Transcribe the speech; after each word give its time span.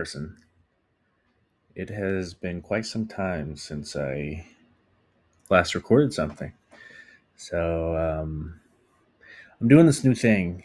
person. 0.00 0.34
It 1.74 1.90
has 1.90 2.32
been 2.32 2.62
quite 2.62 2.86
some 2.86 3.06
time 3.06 3.54
since 3.54 3.94
I 3.94 4.46
last 5.50 5.74
recorded 5.74 6.14
something. 6.14 6.54
So 7.36 7.94
um, 7.98 8.58
I'm 9.60 9.68
doing 9.68 9.84
this 9.84 10.02
new 10.02 10.14
thing 10.14 10.64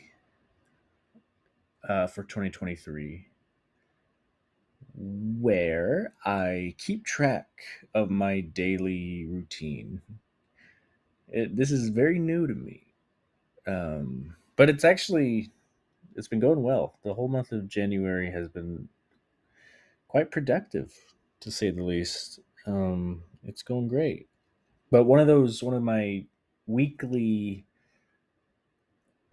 uh, 1.90 2.08
for 2.08 2.24
2023 2.24 3.28
where 4.98 6.14
I 6.24 6.76
keep 6.78 7.04
track 7.04 7.50
of 7.94 8.09
my 8.09 8.40
daily 8.40 9.26
routine. 9.26 10.02
It, 11.28 11.58
this 11.58 11.72
is 11.72 11.90
very 11.90 12.20
new 12.20 12.48
to 12.48 12.54
me, 12.54 12.84
um, 13.67 14.38
but 14.56 14.70
it's 14.70 14.86
actually 14.86 15.52
it's 16.16 16.30
been 16.30 16.40
going 16.40 16.64
well. 16.64 16.98
The 17.04 17.14
whole 17.14 17.28
month 17.28 17.52
of 17.52 17.67
January 17.67 18.31
has 18.31 18.48
been 18.48 18.88
quite 20.08 20.32
productive, 20.32 20.94
to 21.41 21.52
say 21.52 21.72
the 21.72 21.84
least. 21.84 22.40
Um, 22.66 23.23
it's 23.44 23.62
going 23.62 23.88
great. 23.88 24.28
But 24.91 25.04
one 25.05 25.20
of 25.20 25.28
those, 25.28 25.62
one 25.62 25.73
of 25.73 25.84
my 25.84 26.26
weekly 26.68 27.66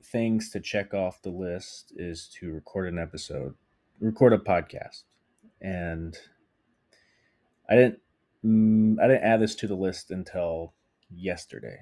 things 0.02 0.50
to 0.50 0.60
check 0.60 0.92
off 0.92 1.22
the 1.22 1.30
list 1.30 1.92
is 1.96 2.28
to 2.40 2.52
record 2.52 2.88
an 2.88 2.98
episode, 2.98 3.54
record 4.00 4.32
a 4.32 4.38
podcast, 4.38 5.04
and 5.60 6.18
I 7.68 7.76
didn't, 7.76 8.00
mm, 8.44 9.00
I 9.00 9.06
didn't 9.06 9.24
add 9.24 9.40
this 9.40 9.54
to 9.56 9.66
the 9.66 9.74
list 9.74 10.10
until 10.10 10.74
yesterday. 11.10 11.78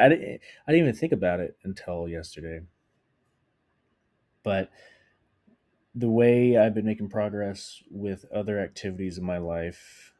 I 0.00 0.08
didn't, 0.08 0.40
I 0.66 0.72
didn't 0.72 0.86
even 0.86 0.94
think 0.94 1.12
about 1.12 1.40
it 1.40 1.56
until 1.64 2.08
yesterday. 2.08 2.60
But 4.44 4.70
the 5.94 6.10
way 6.10 6.56
I've 6.56 6.74
been 6.74 6.86
making 6.86 7.10
progress 7.10 7.82
with 7.90 8.24
other 8.34 8.58
activities 8.58 9.18
in 9.18 9.24
my 9.24 9.38
life, 9.38 10.14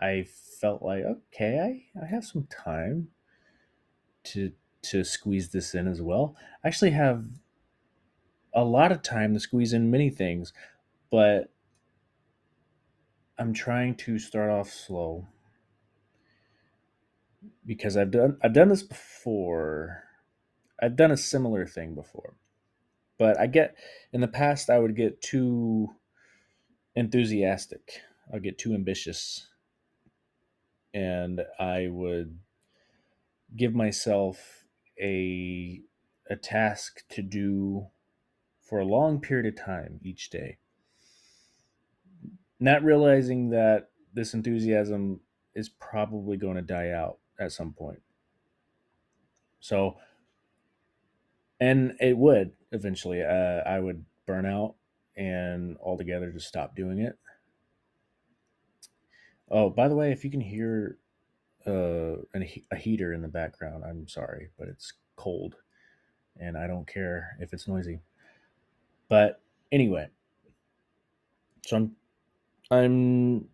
I 0.00 0.26
felt 0.60 0.82
like 0.82 1.04
okay, 1.04 1.60
I, 1.96 2.00
I 2.02 2.06
have 2.06 2.24
some 2.24 2.46
time 2.46 3.08
to 4.24 4.52
to 4.82 5.04
squeeze 5.04 5.50
this 5.50 5.74
in 5.74 5.86
as 5.86 6.02
well. 6.02 6.36
I 6.64 6.68
actually 6.68 6.90
have 6.90 7.24
a 8.54 8.64
lot 8.64 8.92
of 8.92 9.02
time 9.02 9.34
to 9.34 9.40
squeeze 9.40 9.72
in 9.72 9.90
many 9.90 10.10
things, 10.10 10.52
but 11.10 11.50
I'm 13.38 13.52
trying 13.52 13.94
to 13.96 14.18
start 14.18 14.50
off 14.50 14.70
slow 14.70 15.26
because 17.64 17.96
I've 17.96 18.10
done 18.10 18.38
I've 18.42 18.52
done 18.54 18.68
this 18.68 18.82
before. 18.82 20.04
I've 20.80 20.96
done 20.96 21.12
a 21.12 21.16
similar 21.16 21.66
thing 21.66 21.94
before. 21.94 22.34
But 23.22 23.38
I 23.38 23.46
get 23.46 23.76
in 24.12 24.20
the 24.20 24.26
past 24.26 24.68
I 24.68 24.80
would 24.80 24.96
get 24.96 25.22
too 25.22 25.94
enthusiastic. 26.96 28.00
I'd 28.34 28.42
get 28.42 28.58
too 28.58 28.74
ambitious. 28.74 29.46
And 30.92 31.40
I 31.56 31.86
would 31.86 32.36
give 33.54 33.76
myself 33.76 34.64
a 35.00 35.82
a 36.28 36.34
task 36.34 37.06
to 37.10 37.22
do 37.22 37.86
for 38.60 38.80
a 38.80 38.84
long 38.84 39.20
period 39.20 39.46
of 39.46 39.64
time 39.64 40.00
each 40.02 40.28
day. 40.28 40.58
Not 42.58 42.82
realizing 42.82 43.50
that 43.50 43.90
this 44.12 44.34
enthusiasm 44.34 45.20
is 45.54 45.68
probably 45.68 46.36
going 46.36 46.56
to 46.56 46.62
die 46.62 46.90
out 46.90 47.18
at 47.38 47.52
some 47.52 47.72
point. 47.72 48.02
So 49.60 49.98
and 51.62 51.94
it 52.00 52.18
would 52.18 52.50
eventually. 52.72 53.22
Uh, 53.22 53.60
I 53.64 53.78
would 53.78 54.04
burn 54.26 54.46
out 54.46 54.74
and 55.16 55.76
altogether 55.80 56.32
just 56.32 56.48
stop 56.48 56.74
doing 56.74 56.98
it. 56.98 57.16
Oh, 59.48 59.70
by 59.70 59.86
the 59.86 59.94
way, 59.94 60.10
if 60.10 60.24
you 60.24 60.30
can 60.30 60.40
hear 60.40 60.98
uh, 61.64 62.16
a 62.34 62.76
heater 62.76 63.12
in 63.12 63.22
the 63.22 63.28
background, 63.28 63.84
I'm 63.84 64.08
sorry, 64.08 64.48
but 64.58 64.66
it's 64.66 64.94
cold, 65.14 65.54
and 66.36 66.58
I 66.58 66.66
don't 66.66 66.86
care 66.86 67.36
if 67.38 67.52
it's 67.52 67.68
noisy. 67.68 68.00
But 69.08 69.40
anyway, 69.70 70.08
so 71.64 71.76
I'm 71.76 71.96
I'm 72.72 73.48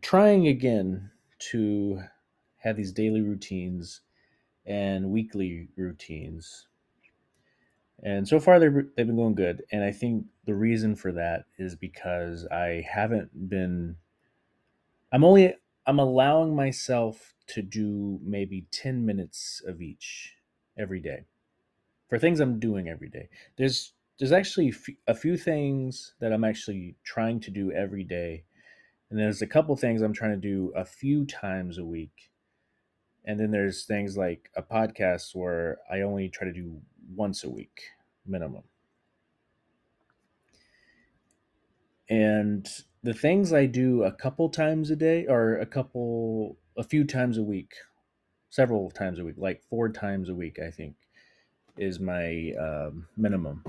trying 0.00 0.46
again 0.46 1.10
to 1.50 2.00
have 2.56 2.76
these 2.76 2.92
daily 2.92 3.20
routines 3.20 4.00
and 4.64 5.10
weekly 5.10 5.68
routines 5.76 6.68
and 8.02 8.26
so 8.26 8.40
far 8.40 8.58
they've, 8.58 8.86
they've 8.96 9.06
been 9.06 9.16
going 9.16 9.34
good. 9.34 9.62
And 9.72 9.84
i 9.84 9.92
think 9.92 10.26
the 10.44 10.54
reason 10.54 10.96
for 10.96 11.12
that 11.12 11.44
is 11.58 11.76
because 11.76 12.46
i 12.46 12.84
haven't 12.88 13.48
been 13.48 13.96
i'm 15.12 15.24
only 15.24 15.54
i'm 15.86 15.98
allowing 15.98 16.54
myself 16.54 17.34
to 17.48 17.62
do 17.62 18.18
maybe 18.22 18.66
10 18.70 19.04
minutes 19.04 19.62
of 19.66 19.80
each 19.82 20.36
every 20.78 21.00
day 21.00 21.24
for 22.12 22.18
things 22.18 22.40
i'm 22.40 22.60
doing 22.60 22.90
every 22.90 23.08
day. 23.08 23.30
There's 23.56 23.94
there's 24.18 24.32
actually 24.32 24.74
a 25.06 25.14
few 25.14 25.38
things 25.38 26.12
that 26.20 26.30
i'm 26.30 26.44
actually 26.44 26.94
trying 27.04 27.40
to 27.40 27.50
do 27.50 27.72
every 27.72 28.04
day. 28.04 28.44
And 29.08 29.18
there's 29.18 29.40
a 29.40 29.46
couple 29.46 29.74
things 29.76 30.02
i'm 30.02 30.12
trying 30.12 30.32
to 30.32 30.36
do 30.36 30.74
a 30.76 30.84
few 30.84 31.24
times 31.24 31.78
a 31.78 31.84
week. 31.86 32.30
And 33.24 33.40
then 33.40 33.50
there's 33.50 33.86
things 33.86 34.18
like 34.18 34.50
a 34.54 34.62
podcast 34.62 35.34
where 35.34 35.78
i 35.90 36.02
only 36.02 36.28
try 36.28 36.46
to 36.46 36.52
do 36.52 36.82
once 37.14 37.44
a 37.44 37.50
week 37.50 37.82
minimum. 38.26 38.62
And 42.08 42.68
the 43.02 43.14
things 43.14 43.52
I 43.52 43.66
do 43.66 44.02
a 44.02 44.12
couple 44.12 44.48
times 44.48 44.90
a 44.90 44.96
day 44.96 45.26
or 45.26 45.56
a 45.56 45.66
couple 45.66 46.58
a 46.76 46.82
few 46.82 47.04
times 47.04 47.38
a 47.38 47.42
week, 47.42 47.74
several 48.50 48.90
times 48.90 49.18
a 49.18 49.24
week, 49.24 49.36
like 49.38 49.62
four 49.68 49.88
times 49.88 50.28
a 50.28 50.34
week, 50.34 50.58
I 50.58 50.70
think, 50.70 50.96
is 51.76 51.98
my 52.00 52.52
um, 52.60 53.08
minimum. 53.16 53.64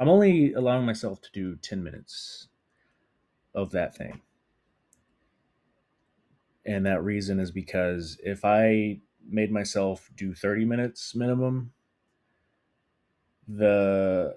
I'm 0.00 0.08
only 0.08 0.52
allowing 0.54 0.86
myself 0.86 1.20
to 1.22 1.30
do 1.32 1.56
10 1.56 1.82
minutes 1.82 2.48
of 3.54 3.70
that 3.72 3.94
thing. 3.94 4.20
And 6.64 6.86
that 6.86 7.02
reason 7.04 7.38
is 7.38 7.50
because 7.50 8.18
if 8.24 8.44
I 8.44 9.00
made 9.28 9.52
myself 9.52 10.10
do 10.16 10.34
30 10.34 10.64
minutes 10.64 11.14
minimum, 11.14 11.72
the 13.48 14.36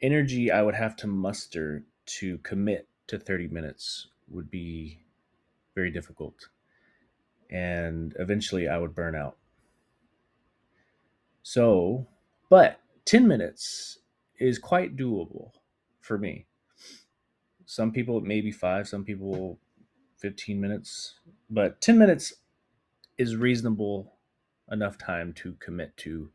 energy 0.00 0.50
I 0.50 0.62
would 0.62 0.74
have 0.74 0.96
to 0.96 1.06
muster 1.06 1.84
to 2.04 2.38
commit 2.38 2.88
to 3.06 3.18
30 3.18 3.48
minutes 3.48 4.08
would 4.28 4.50
be 4.50 5.00
very 5.74 5.90
difficult. 5.90 6.48
And 7.50 8.14
eventually 8.18 8.68
I 8.68 8.78
would 8.78 8.94
burn 8.94 9.14
out. 9.14 9.36
So, 11.42 12.06
but 12.48 12.80
10 13.04 13.26
minutes 13.26 13.98
is 14.38 14.58
quite 14.58 14.96
doable 14.96 15.50
for 16.00 16.18
me. 16.18 16.46
Some 17.66 17.92
people 17.92 18.20
maybe 18.20 18.50
five, 18.50 18.88
some 18.88 19.04
people 19.04 19.58
15 20.18 20.60
minutes, 20.60 21.14
but 21.50 21.80
10 21.80 21.98
minutes 21.98 22.34
is 23.18 23.36
reasonable 23.36 24.14
enough 24.70 24.96
time 24.98 25.32
to 25.34 25.54
commit 25.54 25.96
to 25.98 26.30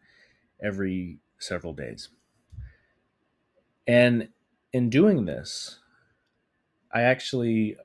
every 0.61 1.19
several 1.39 1.73
days. 1.73 2.09
And 3.87 4.29
in 4.73 4.89
doing 4.89 5.25
this, 5.25 5.79
I 6.91 7.01
actually 7.01 7.77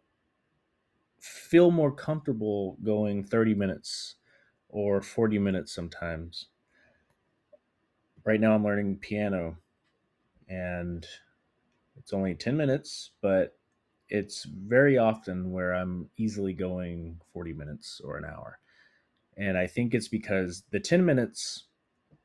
feel 1.21 1.71
more 1.71 1.93
comfortable 1.93 2.77
going 2.83 3.23
30 3.25 3.55
minutes 3.55 4.17
or 4.69 5.01
40 5.01 5.39
minutes 5.39 5.75
sometimes. 5.75 6.49
Right 8.25 8.41
now, 8.41 8.55
I'm 8.55 8.65
learning 8.65 8.99
piano 8.99 9.59
and 10.49 11.07
it's 11.97 12.13
only 12.13 12.35
10 12.35 12.57
minutes, 12.57 13.11
but 13.21 13.57
it's 14.09 14.45
very 14.45 14.99
often 14.99 15.53
where 15.53 15.73
I'm 15.73 16.11
easily 16.17 16.53
going 16.53 17.21
40 17.33 17.53
minutes 17.53 18.01
or 18.05 18.17
an 18.17 18.25
hour. 18.25 18.59
And 19.37 19.57
I 19.57 19.67
think 19.67 19.95
it's 19.95 20.09
because 20.09 20.65
the 20.71 20.81
10 20.81 21.05
minutes 21.05 21.69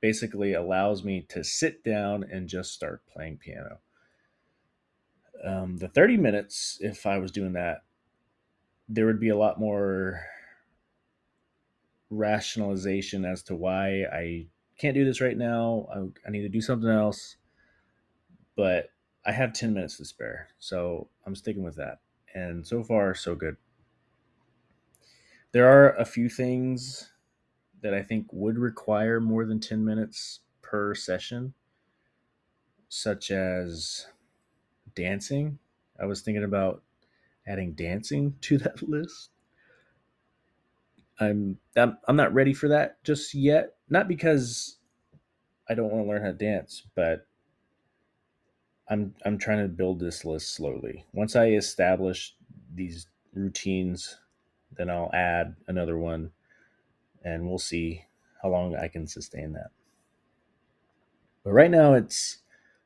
basically 0.02 0.54
allows 0.54 1.04
me 1.04 1.26
to 1.30 1.44
sit 1.44 1.84
down 1.84 2.24
and 2.32 2.48
just 2.48 2.74
start 2.74 3.02
playing 3.08 3.38
piano. 3.38 3.80
Um, 5.44 5.78
the 5.78 5.88
30 5.88 6.18
minutes, 6.18 6.78
if 6.82 7.06
I 7.06 7.18
was 7.18 7.32
doing 7.32 7.54
that, 7.54 7.84
there 8.90 9.06
would 9.06 9.20
be 9.20 9.30
a 9.30 9.38
lot 9.38 9.60
more 9.60 10.22
rationalization 12.10 13.26
as 13.26 13.44
to 13.44 13.56
why 13.56 14.04
I 14.12 14.48
can't 14.80 14.96
do 14.96 15.06
this 15.06 15.22
right 15.22 15.38
now. 15.38 15.88
I, 15.94 16.28
I 16.28 16.32
need 16.32 16.42
to 16.42 16.50
do 16.50 16.62
something 16.62 16.90
else. 16.90 17.38
But 18.56 18.92
I 19.26 19.32
have 19.32 19.54
10 19.54 19.74
minutes 19.74 19.98
to 19.98 20.06
spare. 20.06 20.50
So 20.58 21.10
I'm 21.26 21.36
sticking 21.36 21.64
with 21.64 21.76
that. 21.76 22.00
And 22.34 22.66
so 22.66 22.84
far, 22.84 23.14
so 23.14 23.36
good. 23.36 23.58
There 25.52 25.68
are 25.68 25.96
a 25.96 26.06
few 26.06 26.30
things 26.30 27.12
that 27.88 27.94
I 27.94 28.04
think 28.04 28.28
would 28.34 28.58
require 28.58 29.22
more 29.22 29.46
than 29.46 29.62
10 29.62 29.86
minutes 29.86 30.42
per 30.62 30.94
session, 30.94 31.54
such 32.90 33.32
as 33.32 34.08
dancing. 34.94 35.60
I 35.98 36.06
was 36.06 36.20
thinking 36.20 36.44
about 36.44 36.84
adding 37.48 37.72
dancing 37.72 38.36
to 38.42 38.58
that 38.58 38.84
list. 38.84 39.30
I'm 41.18 41.60
I'm, 41.78 41.98
I'm 42.10 42.18
not 42.18 42.34
ready 42.34 42.54
for 42.54 42.68
that 42.68 43.02
just 43.06 43.34
yet. 43.34 43.76
Not 43.90 44.10
because 44.10 44.80
I 45.70 45.74
don't 45.74 45.90
want 45.90 46.04
to 46.06 46.10
learn 46.10 46.22
how 46.24 46.28
to 46.28 46.34
dance, 46.34 46.84
but 46.94 47.26
I'm 48.90 49.16
I'm 49.24 49.38
trying 49.38 49.62
to 49.64 49.70
build 49.70 50.02
this 50.02 50.26
list 50.26 50.54
slowly. 50.54 51.06
Once 51.14 51.38
I 51.38 51.52
establish 51.52 52.36
these 52.76 53.08
routines, 53.34 54.18
then 54.76 54.90
I'll 54.90 55.10
add 55.14 55.56
another 55.70 55.98
one 55.98 56.34
and 57.28 57.48
we'll 57.48 57.58
see 57.58 58.06
how 58.42 58.50
long 58.50 58.76
I 58.76 58.88
can 58.88 59.08
sustain 59.08 59.54
that. 59.54 59.72
But 61.44 61.52
right 61.52 61.72
now 61.72 61.94
it's 61.94 62.40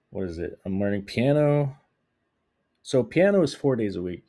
what 0.10 0.28
is 0.28 0.40
it? 0.40 0.60
I'm 0.66 0.80
learning 0.80 1.04
piano. 1.04 1.78
So 2.82 3.04
piano 3.04 3.42
is 3.44 3.54
4 3.54 3.76
days 3.76 3.96
a 3.96 4.02
week. 4.02 4.26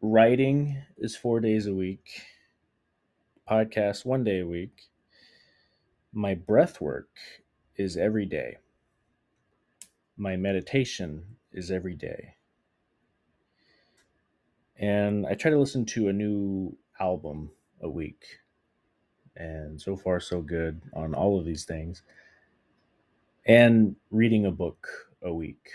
Writing 0.00 0.82
is 0.96 1.16
4 1.16 1.40
days 1.40 1.66
a 1.66 1.74
week. 1.74 2.22
Podcast 3.48 4.04
1 4.04 4.24
day 4.24 4.40
a 4.40 4.46
week. 4.46 4.88
My 6.12 6.34
breath 6.34 6.80
work 6.80 7.10
is 7.76 7.96
every 7.96 8.26
day. 8.26 8.56
My 10.16 10.36
meditation 10.36 11.36
is 11.52 11.70
every 11.70 11.94
day. 11.94 12.34
And 14.76 15.26
I 15.26 15.34
try 15.34 15.50
to 15.50 15.58
listen 15.58 15.84
to 15.86 16.08
a 16.08 16.12
new 16.12 16.76
album 16.98 17.50
a 17.82 17.88
week. 17.90 18.24
And 19.36 19.80
so 19.80 19.96
far, 19.96 20.20
so 20.20 20.42
good 20.42 20.82
on 20.94 21.14
all 21.14 21.38
of 21.38 21.46
these 21.46 21.64
things. 21.64 22.02
And 23.46 23.96
reading 24.10 24.46
a 24.46 24.52
book 24.52 24.88
a 25.22 25.32
week. 25.32 25.70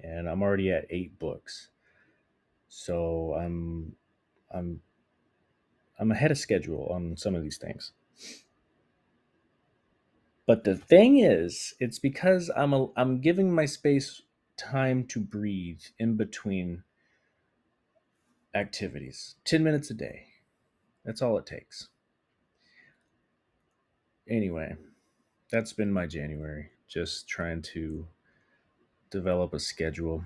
And 0.00 0.28
I'm 0.28 0.42
already 0.42 0.72
at 0.72 0.86
eight 0.90 1.18
books. 1.18 1.68
So 2.68 3.34
I'm 3.38 3.94
I'm 4.54 4.80
I'm 6.00 6.12
ahead 6.12 6.30
of 6.32 6.38
schedule 6.38 6.88
on 6.90 7.16
some 7.16 7.34
of 7.34 7.42
these 7.42 7.58
things. 7.58 7.92
But 10.46 10.64
the 10.64 10.76
thing 10.76 11.20
is, 11.20 11.74
it's 11.80 11.98
because 12.00 12.50
I'm 12.56 12.74
a, 12.74 12.88
I'm 12.96 13.20
giving 13.20 13.54
my 13.54 13.66
space 13.66 14.22
time 14.58 15.06
to 15.08 15.20
breathe 15.20 15.82
in 15.98 16.16
between 16.16 16.84
activities. 18.54 19.36
10 19.44 19.64
minutes 19.64 19.90
a 19.90 19.94
day. 19.94 20.26
That's 21.04 21.22
all 21.22 21.38
it 21.38 21.46
takes. 21.46 21.88
Anyway, 24.28 24.76
that's 25.50 25.72
been 25.72 25.92
my 25.92 26.06
January. 26.06 26.70
Just 26.88 27.28
trying 27.28 27.62
to 27.62 28.06
develop 29.10 29.52
a 29.54 29.58
schedule. 29.58 30.24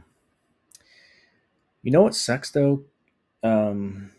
You 1.83 1.93
know 1.93 2.03
what 2.03 2.15
sucks 2.15 2.51
though? 2.51 2.85
Um, 3.43 4.11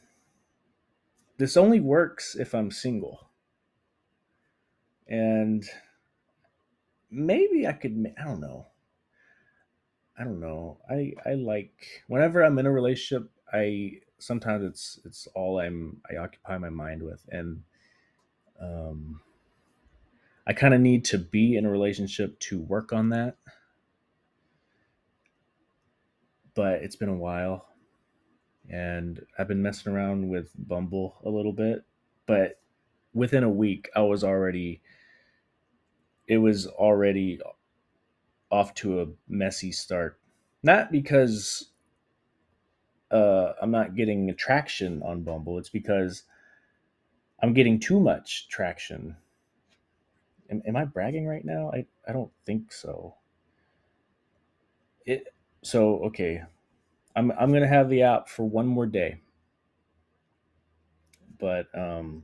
this 1.38 1.57
only 1.57 1.80
works 1.80 2.36
if 2.36 2.54
I'm 2.54 2.72
single. 2.72 3.30
And 5.08 5.63
maybe 7.12 7.68
I 7.68 7.74
could, 7.74 8.13
I 8.19 8.24
don't 8.24 8.40
know. 8.40 8.68
I 10.18 10.24
don't 10.24 10.40
know. 10.40 10.78
I 10.90 11.13
I 11.25 11.34
like 11.34 12.04
whenever 12.08 12.42
I'm 12.42 12.58
in 12.58 12.66
a 12.66 12.72
relationship, 12.72 13.30
I 13.51 14.00
sometimes 14.20 14.64
it's 14.64 15.00
it's 15.06 15.28
all 15.36 15.60
I'm 15.60 16.02
I 16.10 16.18
occupy 16.18 16.58
my 16.58 16.70
mind 16.70 17.04
with, 17.04 17.26
and 17.30 17.64
um, 18.62 19.22
I 20.48 20.54
kind 20.54 20.74
of 20.74 20.82
need 20.82 21.06
to 21.06 21.18
be 21.18 21.56
in 21.58 21.66
a 21.66 21.70
relationship 21.72 22.40
to 22.42 22.60
work 22.60 22.94
on 22.94 23.10
that. 23.10 23.38
But 26.54 26.84
it's 26.84 26.96
been 26.96 27.10
a 27.10 27.16
while, 27.16 27.68
and 28.70 29.26
I've 29.38 29.48
been 29.48 29.62
messing 29.62 29.92
around 29.94 30.30
with 30.30 30.52
Bumble 30.58 31.18
a 31.26 31.30
little 31.30 31.52
bit, 31.52 31.84
but 32.26 32.60
within 33.14 33.44
a 33.44 33.50
week, 33.50 33.90
I 33.96 34.02
was 34.02 34.24
already 34.24 34.82
it 36.28 36.38
was 36.38 36.68
already 36.68 37.40
off 38.52 38.74
to 38.76 39.02
a 39.02 39.08
messy 39.28 39.72
start. 39.72 40.20
Not 40.64 40.92
because 40.92 41.72
uh, 43.12 43.54
I'm 43.62 43.72
not 43.72 43.96
getting 43.96 44.34
traction 44.36 45.02
on 45.04 45.24
Bumble. 45.24 45.57
It's 45.57 45.69
because 45.69 46.24
I'm 47.42 47.54
getting 47.54 47.80
too 47.80 48.00
much 48.00 48.48
traction. 48.50 49.18
Am, 50.50 50.62
am 50.68 50.75
I 50.75 50.86
bragging 50.86 51.28
right 51.28 51.46
now? 51.46 51.72
I, 51.74 51.86
I 52.07 52.13
don't 52.13 52.31
think 52.46 52.72
so. 52.72 53.16
It 55.06 55.28
so 55.63 56.00
okay. 56.06 56.44
I'm 57.16 57.31
I'm 57.34 57.54
gonna 57.54 57.68
have 57.68 57.90
the 57.90 58.04
app 58.04 58.30
for 58.30 58.44
one 58.48 58.68
more 58.68 58.86
day. 58.88 59.22
But 61.40 61.68
um 61.78 62.24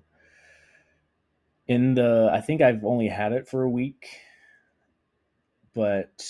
in 1.67 1.95
the 1.95 2.29
I 2.33 2.41
think 2.41 2.61
I've 2.61 2.83
only 2.85 3.07
had 3.07 3.33
it 3.33 3.47
for 3.47 3.63
a 3.63 3.69
week, 3.69 4.07
but 5.73 6.25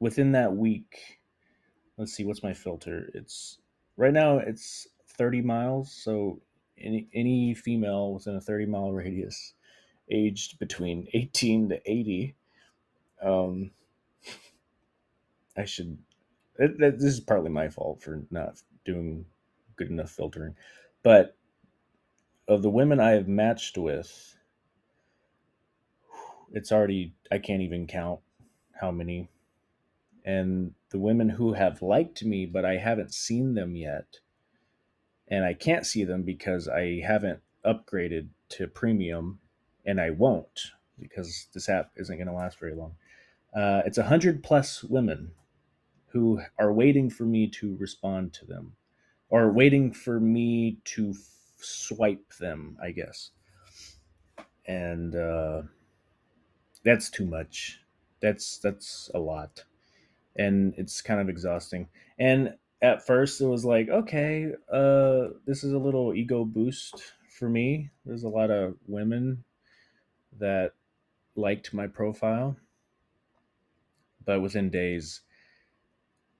within 0.00 0.32
that 0.32 0.54
week, 0.56 1.17
let's 1.98 2.12
see 2.12 2.24
what's 2.24 2.42
my 2.42 2.54
filter. 2.54 3.10
It's 3.14 3.58
right 3.96 4.12
now 4.12 4.38
it's 4.38 4.88
30 5.18 5.42
miles, 5.42 5.92
so 5.92 6.40
any 6.78 7.08
any 7.12 7.54
female 7.54 8.14
within 8.14 8.36
a 8.36 8.40
30 8.40 8.66
mile 8.66 8.92
radius 8.92 9.54
aged 10.10 10.58
between 10.58 11.08
18 11.14 11.70
to 11.70 11.90
80 11.90 12.34
um 13.22 13.70
I 15.56 15.64
should 15.64 15.98
it, 16.58 16.80
it, 16.80 16.98
this 16.98 17.14
is 17.14 17.20
partly 17.20 17.50
my 17.50 17.68
fault 17.68 18.02
for 18.02 18.22
not 18.30 18.60
doing 18.84 19.24
good 19.76 19.90
enough 19.90 20.10
filtering. 20.10 20.56
But 21.02 21.36
of 22.48 22.62
the 22.62 22.70
women 22.70 23.00
I 23.00 23.10
have 23.12 23.28
matched 23.28 23.78
with, 23.78 24.36
it's 26.52 26.72
already 26.72 27.14
I 27.30 27.38
can't 27.38 27.62
even 27.62 27.86
count 27.86 28.20
how 28.72 28.90
many. 28.90 29.30
And 30.28 30.74
the 30.90 30.98
women 30.98 31.30
who 31.30 31.54
have 31.54 31.80
liked 31.80 32.22
me, 32.22 32.44
but 32.44 32.62
I 32.62 32.76
haven't 32.76 33.14
seen 33.14 33.54
them 33.54 33.74
yet, 33.74 34.18
and 35.26 35.42
I 35.42 35.54
can't 35.54 35.86
see 35.86 36.04
them 36.04 36.22
because 36.22 36.68
I 36.68 37.00
haven't 37.00 37.40
upgraded 37.64 38.28
to 38.50 38.66
premium, 38.66 39.40
and 39.86 39.98
I 39.98 40.10
won't 40.10 40.72
because 41.00 41.46
this 41.54 41.70
app 41.70 41.92
isn't 41.96 42.18
going 42.18 42.26
to 42.26 42.34
last 42.34 42.58
very 42.60 42.74
long. 42.74 42.96
Uh, 43.56 43.80
it's 43.86 43.96
a 43.96 44.04
hundred 44.04 44.42
plus 44.42 44.84
women 44.84 45.32
who 46.08 46.42
are 46.58 46.74
waiting 46.74 47.08
for 47.08 47.24
me 47.24 47.46
to 47.46 47.76
respond 47.78 48.34
to 48.34 48.44
them, 48.44 48.74
or 49.30 49.50
waiting 49.50 49.92
for 49.92 50.20
me 50.20 50.76
to 50.84 51.14
swipe 51.56 52.34
them, 52.38 52.76
I 52.82 52.90
guess. 52.90 53.30
And 54.66 55.16
uh, 55.16 55.62
that's 56.84 57.08
too 57.08 57.24
much. 57.24 57.80
That's 58.20 58.58
that's 58.58 59.10
a 59.14 59.18
lot, 59.18 59.64
and 60.38 60.72
it's 60.76 61.02
kind 61.02 61.20
of 61.20 61.28
exhausting. 61.28 61.88
And 62.18 62.54
at 62.80 63.04
first, 63.06 63.40
it 63.40 63.46
was 63.46 63.64
like, 63.64 63.88
okay, 63.88 64.52
uh, 64.72 65.28
this 65.46 65.64
is 65.64 65.72
a 65.72 65.78
little 65.78 66.14
ego 66.14 66.44
boost 66.44 67.02
for 67.28 67.48
me. 67.48 67.90
There's 68.06 68.22
a 68.22 68.28
lot 68.28 68.50
of 68.50 68.76
women 68.86 69.44
that 70.38 70.72
liked 71.34 71.74
my 71.74 71.88
profile, 71.88 72.56
but 74.24 74.40
within 74.40 74.70
days, 74.70 75.22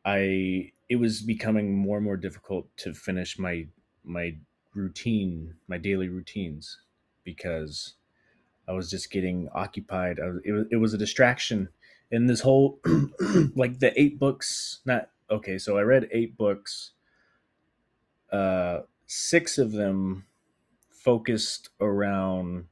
I 0.05 0.73
it 0.89 0.97
was 0.97 1.21
becoming 1.21 1.77
more 1.77 1.99
and 1.99 2.05
more 2.05 2.17
difficult 2.17 2.69
to 2.79 2.95
finish 2.95 3.39
my 3.39 3.67
my 4.05 4.37
routine, 4.75 5.55
my 5.67 5.77
daily 5.77 6.09
routines, 6.09 6.79
because 7.25 7.95
I 8.69 8.73
was 8.73 8.91
just 8.91 9.11
getting 9.11 9.49
occupied. 9.55 10.19
Was, 10.19 10.41
it, 10.45 10.53
was, 10.53 10.67
it 10.73 10.77
was 10.77 10.95
a 10.95 10.99
distraction. 10.99 11.69
And 12.11 12.29
this 12.29 12.41
whole, 12.41 12.81
like 13.55 13.79
the 13.79 13.93
eight 14.01 14.19
books, 14.19 14.81
not, 14.85 15.11
okay, 15.31 15.59
so 15.59 15.79
I 15.79 15.83
read 15.83 16.09
eight 16.13 16.37
books. 16.37 16.93
Uh, 18.31 18.81
six 19.07 19.59
of 19.59 19.73
them 19.73 20.27
focused 20.91 21.71
around 21.81 22.67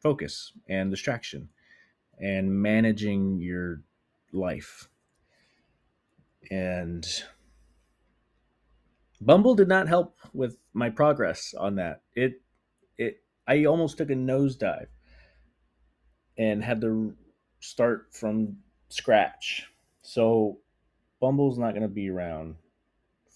focus 0.00 0.52
and 0.68 0.90
distraction 0.90 1.48
and 2.18 2.62
managing 2.62 3.38
your 3.40 3.82
life. 4.32 4.88
And 6.50 7.06
Bumble 9.20 9.54
did 9.54 9.68
not 9.68 9.88
help 9.88 10.16
with 10.32 10.58
my 10.72 10.90
progress 10.90 11.54
on 11.58 11.76
that. 11.76 12.02
It 12.14 12.24
it 12.24 12.40
I 13.46 13.64
almost 13.66 13.98
took 13.98 14.10
a 14.10 14.14
nosedive 14.14 14.88
and 16.38 16.64
had 16.64 16.80
to 16.82 17.14
start 17.60 18.08
from 18.14 18.58
scratch. 18.88 19.68
So 20.02 20.58
Bumble's 21.20 21.58
not 21.58 21.72
going 21.72 21.82
to 21.82 21.88
be 21.88 22.10
around 22.10 22.56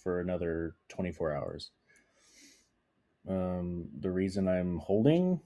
for 0.02 0.20
another 0.20 0.76
24 0.88 1.34
hours. 1.34 1.70
Um, 3.28 3.88
the 4.00 4.10
reason 4.10 4.48
I'm 4.48 4.78
holding 4.78 5.40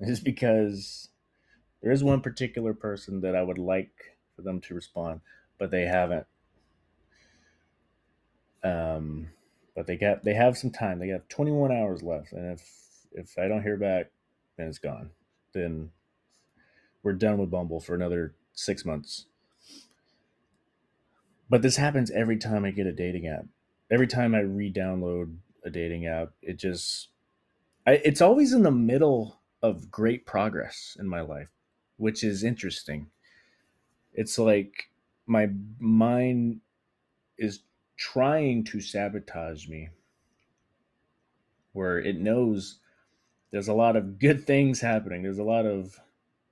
is 0.00 0.20
because 0.20 1.08
There 1.82 1.92
is 1.92 2.04
one 2.04 2.20
particular 2.20 2.74
person 2.74 3.20
that 3.20 3.36
I 3.36 3.42
would 3.42 3.58
like 3.58 4.18
for 4.34 4.42
them 4.42 4.60
to 4.62 4.74
respond, 4.74 5.20
but 5.58 5.70
they 5.70 5.82
haven't. 5.82 6.26
Um, 8.64 9.30
but 9.74 9.86
they 9.86 9.96
got 9.96 10.24
they 10.24 10.34
have 10.34 10.58
some 10.58 10.70
time. 10.70 10.98
They 10.98 11.08
got 11.08 11.28
21 11.28 11.72
hours 11.72 12.02
left, 12.02 12.32
and 12.32 12.52
if 12.52 12.62
if 13.14 13.38
I 13.38 13.48
don't 13.48 13.62
hear 13.62 13.76
back, 13.76 14.10
then 14.56 14.68
it's 14.68 14.78
gone. 14.78 15.10
Then 15.52 15.90
we're 17.02 17.12
done 17.12 17.38
with 17.38 17.50
Bumble 17.50 17.80
for 17.80 17.94
another 17.94 18.34
six 18.52 18.84
months. 18.84 19.26
But 21.48 21.62
this 21.62 21.76
happens 21.76 22.10
every 22.10 22.38
time 22.38 22.64
I 22.64 22.70
get 22.70 22.86
a 22.86 22.92
dating 22.92 23.26
app. 23.26 23.46
Every 23.90 24.06
time 24.06 24.34
I 24.34 24.40
re-download 24.40 25.36
a 25.64 25.70
dating 25.70 26.06
app, 26.06 26.32
it 26.40 26.58
just 26.58 27.08
I, 27.86 28.00
it's 28.04 28.20
always 28.20 28.52
in 28.52 28.62
the 28.62 28.70
middle 28.70 29.40
of 29.62 29.90
great 29.90 30.24
progress 30.24 30.96
in 30.98 31.08
my 31.08 31.20
life, 31.20 31.48
which 31.96 32.22
is 32.24 32.44
interesting. 32.44 33.08
It's 34.14 34.38
like 34.38 34.90
my 35.26 35.48
mind 35.78 36.60
is 37.38 37.60
trying 37.96 38.64
to 38.64 38.80
sabotage 38.80 39.68
me, 39.68 39.90
where 41.72 41.98
it 41.98 42.18
knows 42.18 42.78
there's 43.52 43.68
a 43.68 43.74
lot 43.74 43.96
of 43.96 44.18
good 44.20 44.46
things 44.46 44.80
happening, 44.82 45.22
there's 45.24 45.38
a 45.38 45.44
lot 45.44 45.66
of 45.66 46.00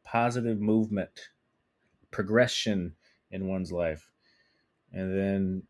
positive 0.05 0.61
movement, 0.61 1.31
progression 2.13 2.95
in 3.33 3.49
one's 3.49 3.73
life. 3.73 4.11
And 4.93 5.17
then 5.17 5.63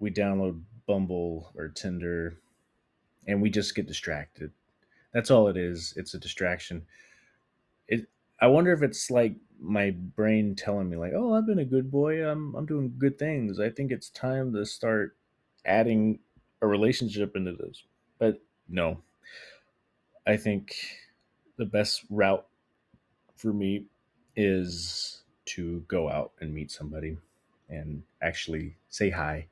we 0.00 0.10
download 0.10 0.62
Bumble 0.86 1.52
or 1.56 1.68
Tinder 1.68 2.38
and 3.26 3.42
we 3.42 3.50
just 3.50 3.74
get 3.74 3.86
distracted 3.86 4.52
that's 5.14 5.30
all 5.30 5.48
it 5.48 5.56
is. 5.56 5.94
It's 5.96 6.14
a 6.14 6.18
distraction. 6.18 6.86
It. 7.88 8.08
I 8.40 8.48
wonder 8.48 8.72
if 8.72 8.82
it's 8.82 9.10
like 9.10 9.36
my 9.60 9.90
brain 9.92 10.54
telling 10.56 10.90
me 10.90 10.96
like, 10.96 11.12
"Oh, 11.14 11.34
I've 11.34 11.46
been 11.46 11.60
a 11.60 11.64
good 11.64 11.90
boy. 11.90 12.26
I'm 12.28 12.54
I'm 12.54 12.66
doing 12.66 12.94
good 12.98 13.18
things. 13.18 13.60
I 13.60 13.70
think 13.70 13.92
it's 13.92 14.10
time 14.10 14.52
to 14.54 14.66
start 14.66 15.16
adding 15.64 16.18
a 16.60 16.66
relationship 16.66 17.36
into 17.36 17.52
this." 17.52 17.84
But 18.18 18.42
no. 18.68 19.02
I 20.26 20.36
think 20.36 20.74
the 21.56 21.66
best 21.66 22.04
route 22.10 22.46
for 23.36 23.52
me 23.52 23.86
is 24.36 25.22
to 25.46 25.80
go 25.88 26.08
out 26.08 26.32
and 26.40 26.54
meet 26.54 26.70
somebody 26.70 27.18
and 27.68 28.02
actually 28.22 28.76
say 28.88 29.10
hi 29.10 29.46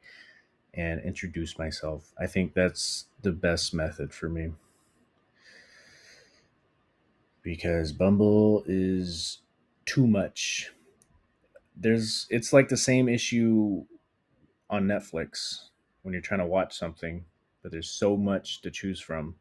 and 0.75 1.00
introduce 1.02 1.59
myself. 1.59 2.12
I 2.19 2.26
think 2.26 2.55
that's 2.55 3.07
the 3.23 3.33
best 3.33 3.75
method 3.75 4.14
for 4.14 4.29
me 4.29 4.52
because 7.43 7.93
Bumble 7.93 8.62
is 8.67 9.41
too 9.85 10.07
much. 10.07 10.73
There's 11.76 12.26
it's 12.31 12.52
like 12.52 12.69
the 12.69 12.76
same 12.76 13.09
issue 13.09 13.85
on 14.71 14.85
Netflix 14.87 15.69
when 16.02 16.12
you're 16.12 16.23
trying 16.23 16.41
to 16.41 16.47
watch 16.47 16.76
something, 16.76 17.25
but 17.62 17.73
there's 17.73 17.91
so 17.91 18.17
much 18.17 18.62
to 18.62 18.71
choose 18.71 19.00
from. 19.00 19.37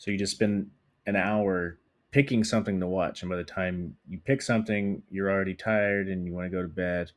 So 0.00 0.10
you 0.10 0.16
just 0.16 0.32
spend 0.32 0.70
an 1.04 1.14
hour 1.14 1.76
picking 2.10 2.42
something 2.42 2.80
to 2.80 2.86
watch 2.86 3.20
and 3.20 3.28
by 3.28 3.36
the 3.36 3.44
time 3.44 3.96
you 4.08 4.18
pick 4.18 4.40
something, 4.40 5.02
you're 5.10 5.30
already 5.30 5.54
tired 5.54 6.08
and 6.08 6.24
you 6.24 6.32
want 6.32 6.46
to 6.46 6.56
go 6.56 6.62
to 6.62 6.68
bed. 6.68 7.12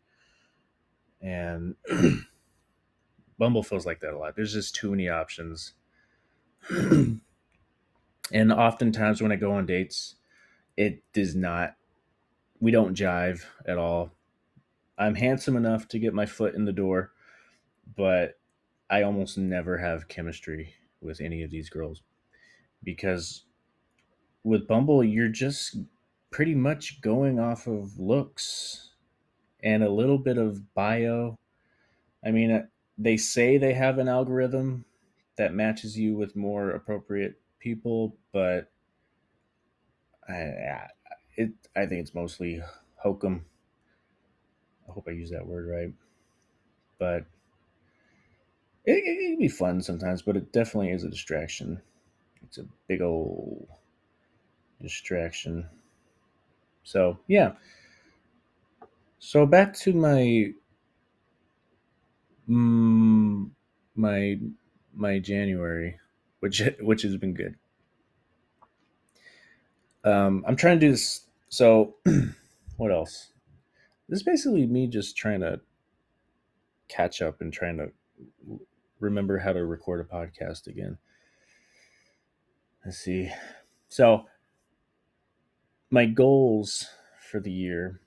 And 1.21 1.75
Bumble 3.39 3.63
feels 3.63 3.85
like 3.85 4.01
that 4.01 4.13
a 4.13 4.17
lot. 4.17 4.35
There's 4.35 4.51
just 4.51 4.75
too 4.75 4.91
many 4.91 5.07
options. 5.07 5.73
And 8.31 8.51
oftentimes 8.51 9.21
when 9.21 9.31
I 9.31 9.35
go 9.35 9.51
on 9.51 9.65
dates, 9.65 10.15
it 10.75 11.03
does 11.13 11.35
not, 11.35 11.75
we 12.59 12.71
don't 12.71 12.97
jive 12.97 13.43
at 13.67 13.77
all. 13.77 14.11
I'm 14.97 15.13
handsome 15.13 15.55
enough 15.55 15.87
to 15.89 15.99
get 15.99 16.13
my 16.13 16.25
foot 16.25 16.55
in 16.55 16.65
the 16.65 16.71
door, 16.71 17.11
but 17.95 18.39
I 18.89 19.03
almost 19.03 19.37
never 19.37 19.77
have 19.77 20.07
chemistry 20.07 20.73
with 21.01 21.19
any 21.21 21.43
of 21.43 21.51
these 21.51 21.69
girls 21.69 22.01
because 22.83 23.45
with 24.43 24.67
Bumble, 24.67 25.03
you're 25.03 25.29
just 25.29 25.77
pretty 26.31 26.55
much 26.55 27.01
going 27.01 27.39
off 27.39 27.67
of 27.67 27.99
looks 27.99 28.89
and 29.63 29.83
a 29.83 29.89
little 29.89 30.17
bit 30.17 30.37
of 30.37 30.73
bio. 30.73 31.37
I 32.25 32.31
mean, 32.31 32.51
uh, 32.51 32.63
they 32.97 33.17
say 33.17 33.57
they 33.57 33.73
have 33.73 33.97
an 33.97 34.07
algorithm 34.07 34.85
that 35.37 35.53
matches 35.53 35.97
you 35.97 36.15
with 36.15 36.35
more 36.35 36.71
appropriate 36.71 37.39
people, 37.59 38.17
but 38.31 38.71
I, 40.27 40.87
it 41.35 41.51
I 41.75 41.85
think 41.85 42.01
it's 42.01 42.13
mostly 42.13 42.61
hokum. 42.97 43.45
I 44.87 44.91
hope 44.91 45.05
I 45.07 45.11
use 45.11 45.31
that 45.31 45.47
word 45.47 45.67
right, 45.67 45.93
but 46.99 47.25
it, 48.85 49.03
it 49.05 49.29
can 49.29 49.37
be 49.37 49.47
fun 49.47 49.81
sometimes. 49.81 50.21
But 50.21 50.37
it 50.37 50.51
definitely 50.51 50.91
is 50.91 51.03
a 51.03 51.09
distraction. 51.09 51.81
It's 52.53 52.59
a 52.59 52.69
big 52.87 53.01
old 53.01 53.67
distraction. 54.79 55.65
So 56.83 57.17
yeah. 57.25 57.53
So 59.17 59.47
back 59.47 59.73
to 59.77 59.91
my 59.91 60.53
mm, 62.47 63.49
my 63.95 64.39
my 64.93 65.17
January 65.17 65.97
which 66.41 66.61
which 66.79 67.01
has 67.01 67.17
been 67.17 67.33
good. 67.33 67.55
Um, 70.03 70.45
I'm 70.47 70.55
trying 70.55 70.79
to 70.79 70.85
do 70.85 70.91
this. 70.91 71.21
So, 71.49 71.95
what 72.77 72.91
else? 72.91 73.31
This 74.07 74.17
is 74.17 74.23
basically 74.23 74.67
me 74.67 74.85
just 74.85 75.17
trying 75.17 75.39
to 75.39 75.59
catch 76.87 77.19
up 77.19 77.41
and 77.41 77.51
trying 77.51 77.77
to 77.77 77.91
remember 78.99 79.39
how 79.39 79.53
to 79.53 79.65
record 79.65 80.01
a 80.01 80.03
podcast 80.03 80.67
again. 80.67 80.99
Let's 82.85 82.97
see. 82.97 83.31
So, 83.87 84.25
my 85.89 86.05
goals 86.05 86.87
for 87.29 87.39
the 87.39 87.51
year 87.51 88.01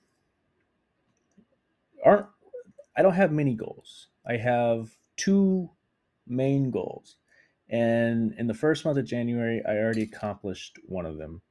aren't, 2.03 2.27
I 2.95 3.01
don't 3.01 3.13
have 3.13 3.31
many 3.31 3.55
goals. 3.55 4.07
I 4.25 4.37
have 4.37 4.89
two 5.15 5.69
main 6.27 6.69
goals. 6.69 7.15
And 7.69 8.33
in 8.37 8.47
the 8.47 8.53
first 8.53 8.85
month 8.85 8.97
of 8.97 9.05
January, 9.05 9.61
I 9.67 9.77
already 9.77 10.03
accomplished 10.03 10.77
one 10.85 11.05
of 11.05 11.17
them. 11.17 11.41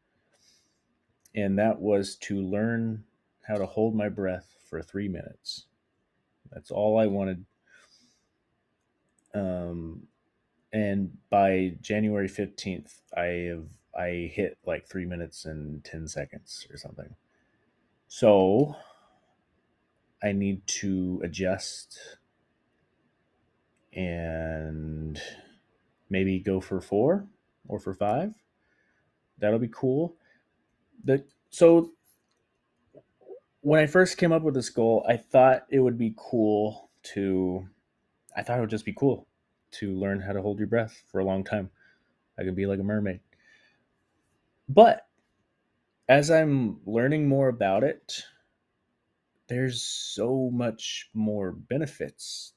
And 1.35 1.59
that 1.59 1.81
was 1.81 2.17
to 2.17 2.41
learn 2.41 3.05
how 3.47 3.57
to 3.57 3.67
hold 3.67 3.95
my 3.95 4.09
breath 4.09 4.55
for 4.69 4.83
three 4.83 5.09
minutes. 5.09 5.67
That's 6.51 6.71
all 6.71 6.99
I 6.99 7.07
wanted. 7.07 7.45
Um, 9.35 10.07
and 10.73 11.17
by 11.31 11.77
January 11.81 12.29
15th, 12.29 13.01
I 13.17 13.49
have 13.49 13.67
I 13.97 14.31
hit 14.33 14.59
like 14.67 14.87
three 14.87 15.07
minutes 15.07 15.47
and 15.47 15.83
10 15.85 16.07
seconds 16.09 16.67
or 16.71 16.77
something. 16.77 17.15
So 18.09 18.77
I 20.23 20.33
need 20.33 20.67
to 20.67 21.21
adjust 21.25 21.99
and 23.95 25.21
maybe 26.11 26.39
go 26.39 26.61
for 26.61 26.81
four 26.81 27.27
or 27.69 27.81
for 27.81 27.95
five. 27.95 28.35
That'll 29.39 29.59
be 29.59 29.71
cool. 29.73 30.17
The 31.05 31.25
so 31.49 31.93
when 33.63 33.81
I 33.81 33.87
first 33.87 34.19
came 34.19 34.33
up 34.33 34.43
with 34.43 34.55
this 34.55 34.69
goal, 34.69 35.07
I 35.09 35.17
thought 35.17 35.65
it 35.71 35.81
would 35.81 35.97
be 35.97 36.15
cool 36.17 36.91
to 37.15 37.67
I 38.37 38.43
thought 38.43 38.59
it 38.59 38.61
would 38.61 38.71
just 38.71 38.85
be 38.85 38.93
cool 38.93 39.27
to 39.73 39.95
learn 39.95 40.21
how 40.21 40.33
to 40.33 40.43
hold 40.43 40.59
your 40.59 40.69
breath 40.69 41.03
for 41.11 41.21
a 41.21 41.25
long 41.25 41.45
time. 41.45 41.71
I 42.39 42.45
could 42.45 42.57
be 42.57 42.67
like 42.67 42.81
a 42.81 42.85
mermaid. 42.85 43.21
But 44.69 45.07
as 46.09 46.31
I'm 46.31 46.81
learning 46.87 47.29
more 47.29 47.49
about 47.49 47.85
it, 47.85 48.25
there's 49.49 49.83
so 49.83 50.51
much 50.53 51.09
more 51.15 51.53
benefits 51.53 52.53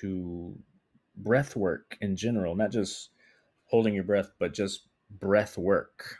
to 0.00 0.58
breath 1.16 1.56
work 1.56 1.96
in 2.00 2.16
general, 2.16 2.54
not 2.54 2.70
just 2.70 3.10
holding 3.66 3.94
your 3.94 4.04
breath, 4.04 4.32
but 4.38 4.54
just 4.54 4.86
breath 5.10 5.58
work 5.58 6.18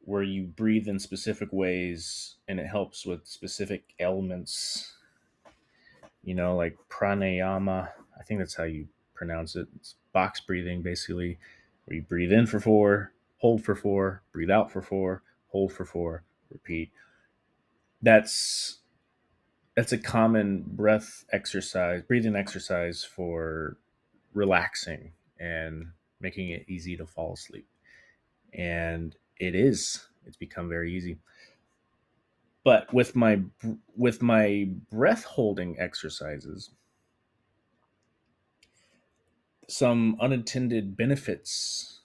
where 0.00 0.22
you 0.22 0.44
breathe 0.44 0.88
in 0.88 0.98
specific 0.98 1.48
ways 1.52 2.36
and 2.48 2.58
it 2.58 2.66
helps 2.66 3.06
with 3.06 3.26
specific 3.26 3.94
ailments. 4.00 4.96
You 6.22 6.34
know, 6.34 6.56
like 6.56 6.76
pranayama, 6.90 7.88
I 8.18 8.22
think 8.24 8.40
that's 8.40 8.56
how 8.56 8.64
you 8.64 8.88
pronounce 9.14 9.56
it. 9.56 9.68
It's 9.76 9.94
box 10.12 10.40
breathing, 10.40 10.82
basically, 10.82 11.38
where 11.84 11.96
you 11.96 12.02
breathe 12.02 12.32
in 12.32 12.46
for 12.46 12.60
four, 12.60 13.12
hold 13.38 13.64
for 13.64 13.74
four, 13.74 14.22
breathe 14.32 14.50
out 14.50 14.70
for 14.70 14.82
four, 14.82 15.22
hold 15.48 15.72
for 15.72 15.84
four, 15.84 16.24
repeat. 16.50 16.90
That's 18.02 18.78
that's 19.76 19.92
a 19.92 19.98
common 19.98 20.64
breath 20.66 21.24
exercise, 21.32 22.02
breathing 22.06 22.36
exercise 22.36 23.04
for 23.04 23.76
relaxing 24.34 25.12
and 25.38 25.86
making 26.20 26.50
it 26.50 26.66
easy 26.68 26.96
to 26.96 27.06
fall 27.06 27.34
asleep. 27.34 27.66
And 28.52 29.16
it 29.38 29.54
is 29.54 30.06
it's 30.26 30.36
become 30.36 30.68
very 30.68 30.94
easy. 30.94 31.18
But 32.64 32.92
with 32.92 33.16
my 33.16 33.40
with 33.96 34.20
my 34.20 34.68
breath 34.90 35.24
holding 35.24 35.78
exercises, 35.78 36.70
some 39.68 40.16
unintended 40.20 40.96
benefits 40.96 42.00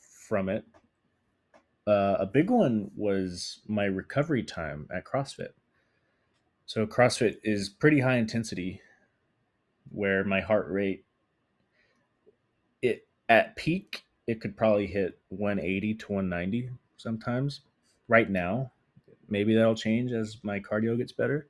from 0.00 0.48
it. 0.48 0.64
Uh, 1.86 2.16
a 2.18 2.26
big 2.26 2.50
one 2.50 2.90
was 2.96 3.60
my 3.66 3.84
recovery 3.84 4.42
time 4.42 4.88
at 4.94 5.04
CrossFit. 5.04 5.50
So 6.66 6.84
CrossFit 6.86 7.36
is 7.44 7.68
pretty 7.68 8.00
high 8.00 8.16
intensity, 8.16 8.80
where 9.90 10.24
my 10.24 10.40
heart 10.40 10.68
rate 10.68 11.04
it 12.82 13.06
at 13.28 13.56
peak 13.56 14.04
it 14.26 14.40
could 14.40 14.56
probably 14.56 14.88
hit 14.88 15.18
180 15.28 15.94
to 15.94 16.12
190 16.12 16.70
sometimes. 16.96 17.60
Right 18.08 18.28
now, 18.28 18.72
maybe 19.28 19.54
that'll 19.54 19.74
change 19.74 20.12
as 20.12 20.38
my 20.42 20.60
cardio 20.60 20.96
gets 20.96 21.12
better, 21.12 21.48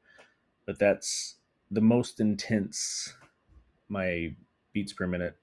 but 0.64 0.78
that's 0.78 1.36
the 1.70 1.80
most 1.80 2.20
intense 2.20 3.14
my 3.88 4.34
beats 4.72 4.92
per 4.92 5.06
minute 5.06 5.36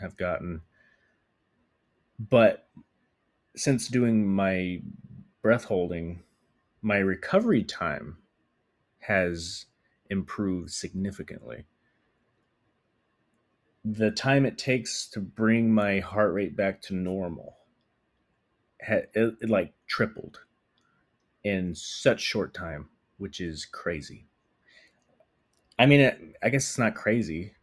have 0.00 0.16
gotten. 0.16 0.62
But 2.18 2.68
since 3.56 3.88
doing 3.88 4.26
my 4.26 4.82
breath 5.42 5.64
holding, 5.64 6.22
my 6.82 6.98
recovery 6.98 7.64
time 7.64 8.18
has 9.00 9.66
improved 10.10 10.70
significantly. 10.70 11.64
The 13.84 14.10
time 14.10 14.44
it 14.44 14.58
takes 14.58 15.08
to 15.08 15.20
bring 15.20 15.72
my 15.72 16.00
heart 16.00 16.34
rate 16.34 16.56
back 16.56 16.82
to 16.82 16.94
normal 16.94 17.56
it, 18.88 19.10
it 19.14 19.50
like 19.50 19.72
tripled 19.86 20.40
in 21.44 21.74
such 21.74 22.20
short 22.20 22.54
time, 22.54 22.88
which 23.18 23.40
is 23.40 23.64
crazy. 23.64 24.26
I 25.78 25.86
mean, 25.86 26.34
I 26.42 26.48
guess 26.50 26.68
it's 26.68 26.78
not 26.78 26.94
crazy 26.94 27.54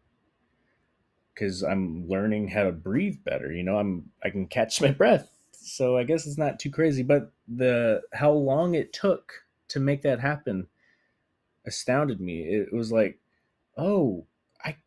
because 1.34 1.62
I'm 1.64 2.08
learning 2.08 2.48
how 2.48 2.64
to 2.64 2.72
breathe 2.72 3.18
better. 3.24 3.52
You 3.52 3.64
know, 3.64 3.78
I'm 3.78 4.12
I 4.24 4.30
can 4.32 4.48
catch 4.48 4.82
my 4.82 4.92
breath, 4.92 5.38
so 5.52 5.98
I 5.98 6.04
guess 6.04 6.26
it's 6.26 6.38
not 6.38 6.60
too 6.60 6.72
crazy. 6.72 7.04
But 7.04 7.32
the 7.48 8.02
how 8.14 8.32
long 8.32 8.74
it 8.74 8.92
took 8.92 9.46
to 9.70 9.80
make 9.80 10.02
that 10.02 10.20
happen 10.20 10.68
astounded 11.66 12.20
me. 12.20 12.42
It 12.42 12.74
was 12.74 12.92
like, 12.92 13.20
oh, 13.78 14.26
I, 14.64 14.78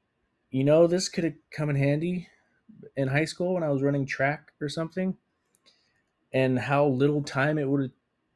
you 0.51 0.65
know, 0.65 0.87
this 0.87 1.09
could 1.09 1.25
have 1.25 1.35
come 1.51 1.71
in 1.71 1.77
handy 1.77 2.29
in 2.97 3.09
high 3.09 3.27
school 3.27 3.55
when 3.55 3.63
I 3.63 3.69
was 3.69 3.83
running 3.83 4.07
track 4.07 4.53
or 4.61 4.69
something, 4.69 5.17
and 6.33 6.59
how 6.59 6.87
little 6.87 7.23
time 7.23 7.59
it 7.59 7.69
would 7.69 7.83
have 7.83 7.91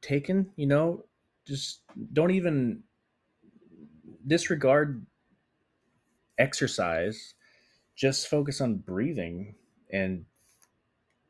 taken. 0.04 0.50
You 0.56 0.66
know, 0.66 1.04
just 1.46 1.80
don't 2.12 2.30
even 2.30 2.82
disregard 4.26 5.04
exercise 6.38 7.34
just 7.94 8.28
focus 8.28 8.60
on 8.60 8.76
breathing 8.76 9.54
and 9.90 10.24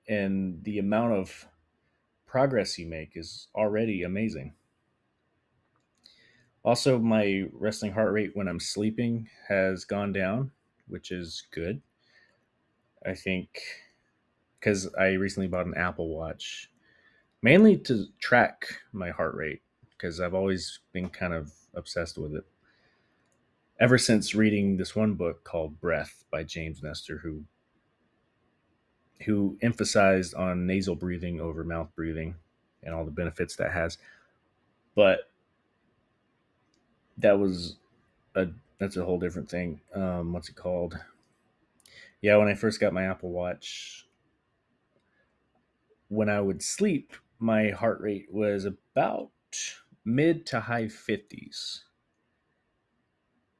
and 0.09 0.63
the 0.65 0.79
amount 0.79 1.13
of 1.13 1.47
progress 2.27 2.79
you 2.79 2.87
make 2.87 3.13
is 3.15 3.49
already 3.55 4.03
amazing. 4.03 4.53
Also, 6.63 6.99
my 6.99 7.45
resting 7.53 7.93
heart 7.93 8.13
rate 8.13 8.31
when 8.35 8.49
I'm 8.49 8.61
sleeping 8.61 9.29
has 9.49 9.85
gone 9.85 10.13
down, 10.13 10.51
which 10.89 11.11
is 11.11 11.43
good. 11.53 11.81
I 13.05 13.15
think 13.15 13.49
because 14.59 14.93
I 14.99 15.13
recently 15.13 15.49
bought 15.49 15.67
an 15.67 15.75
Apple 15.77 16.09
Watch 16.09 16.71
mainly 17.45 17.77
to 17.77 18.07
track 18.19 18.81
my 18.95 19.11
heart 19.11 19.35
rate 19.35 19.61
because 19.91 20.19
I've 20.19 20.33
always 20.33 20.81
been 20.95 21.11
kind 21.11 21.35
of 21.35 21.53
obsessed 21.75 22.17
with 22.17 22.35
it 22.35 22.45
ever 23.79 23.99
since 23.99 24.35
reading 24.35 24.79
this 24.79 24.97
one 24.97 25.13
book 25.13 25.45
called 25.45 25.79
Breath 25.79 26.25
by 26.31 26.43
James 26.43 26.83
Nestor, 26.83 27.19
who 27.19 27.45
who 29.27 29.59
emphasized 29.61 30.35
on 30.35 30.67
nasal 30.67 30.95
breathing 30.95 31.39
over 31.39 31.65
mouth 31.65 31.91
breathing 31.95 32.35
and 32.83 32.95
all 32.95 33.05
the 33.05 33.11
benefits 33.11 33.57
that 33.57 33.73
has. 33.73 33.99
But 34.95 35.31
that 37.19 37.39
was 37.39 37.77
a 38.37 38.49
that's 38.79 38.97
a 38.97 39.05
whole 39.05 39.19
different 39.19 39.51
thing. 39.51 39.83
Um, 39.95 40.33
what's 40.33 40.49
it 40.49 40.57
called? 40.57 40.99
Yeah, 42.23 42.39
when 42.39 42.49
I 42.49 42.55
first 42.55 42.81
got 42.81 42.95
my 42.95 43.05
Apple 43.05 43.33
Watch, 43.33 44.07
when 46.09 46.31
I 46.31 46.41
would 46.41 46.63
sleep, 46.63 47.13
my 47.39 47.71
heart 47.71 48.01
rate 48.01 48.27
was 48.31 48.65
about 48.65 49.31
mid 50.05 50.47
to 50.47 50.61
high 50.61 50.85
50s 50.85 51.81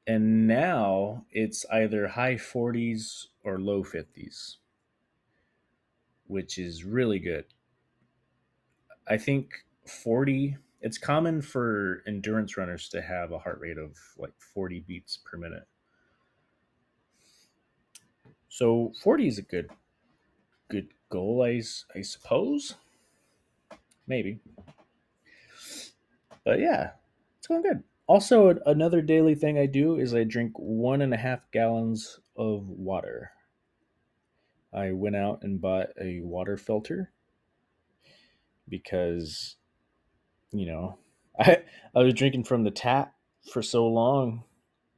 and 0.07 0.47
now 0.47 1.25
it's 1.31 1.65
either 1.71 2.07
high 2.07 2.35
40s 2.35 3.25
or 3.43 3.59
low 3.59 3.83
50s 3.83 4.57
which 6.27 6.57
is 6.57 6.83
really 6.83 7.19
good. 7.19 7.45
I 9.07 9.17
think 9.17 9.65
40 9.85 10.57
it's 10.81 10.97
common 10.99 11.41
for 11.41 12.03
endurance 12.05 12.57
runners 12.57 12.89
to 12.89 13.01
have 13.01 13.31
a 13.31 13.39
heart 13.39 13.59
rate 13.59 13.77
of 13.77 13.97
like 14.17 14.33
40 14.53 14.81
beats 14.81 15.17
per 15.25 15.37
minute. 15.37 15.67
So 18.49 18.93
40 19.01 19.27
is 19.27 19.37
a 19.37 19.43
good 19.43 19.69
good 20.69 20.89
goal 21.09 21.43
i, 21.43 21.61
I 21.95 22.01
suppose 22.01 22.75
maybe 24.07 24.39
but 26.43 26.59
yeah 26.59 26.91
it's 27.37 27.47
going 27.47 27.61
good 27.61 27.83
also, 28.07 28.55
another 28.67 29.01
daily 29.01 29.33
thing 29.33 29.57
I 29.57 29.65
do 29.65 29.97
is 29.97 30.13
I 30.13 30.23
drink 30.23 30.53
one 30.57 31.01
and 31.01 31.13
a 31.13 31.17
half 31.17 31.49
gallons 31.51 32.19
of 32.37 32.67
water. 32.67 33.31
I 34.71 34.91
went 34.91 35.15
out 35.15 35.39
and 35.41 35.59
bought 35.59 35.87
a 35.99 36.19
water 36.19 36.55
filter 36.55 37.11
because, 38.69 39.55
you 40.51 40.67
know, 40.67 40.99
I, 41.39 41.63
I 41.95 41.99
was 42.03 42.13
drinking 42.13 42.43
from 42.43 42.63
the 42.63 42.71
tap 42.71 43.15
for 43.51 43.63
so 43.63 43.87
long. 43.87 44.43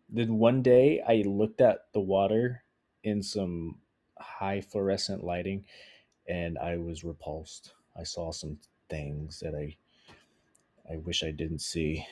Then 0.10 0.38
one 0.38 0.62
day 0.62 1.02
I 1.08 1.24
looked 1.26 1.62
at 1.62 1.86
the 1.94 2.02
water 2.02 2.64
in 3.04 3.24
some 3.24 3.80
high 4.20 4.60
fluorescent 4.60 5.24
lighting 5.24 5.64
and 6.28 6.58
I 6.58 6.76
was 6.76 7.06
repulsed. 7.06 7.72
I 7.98 8.04
saw 8.04 8.34
some 8.34 8.58
things 8.90 9.40
that 9.42 9.56
I 9.56 9.76
I 10.92 10.98
wish 10.98 11.24
I 11.24 11.32
didn't 11.32 11.60
see. 11.60 12.06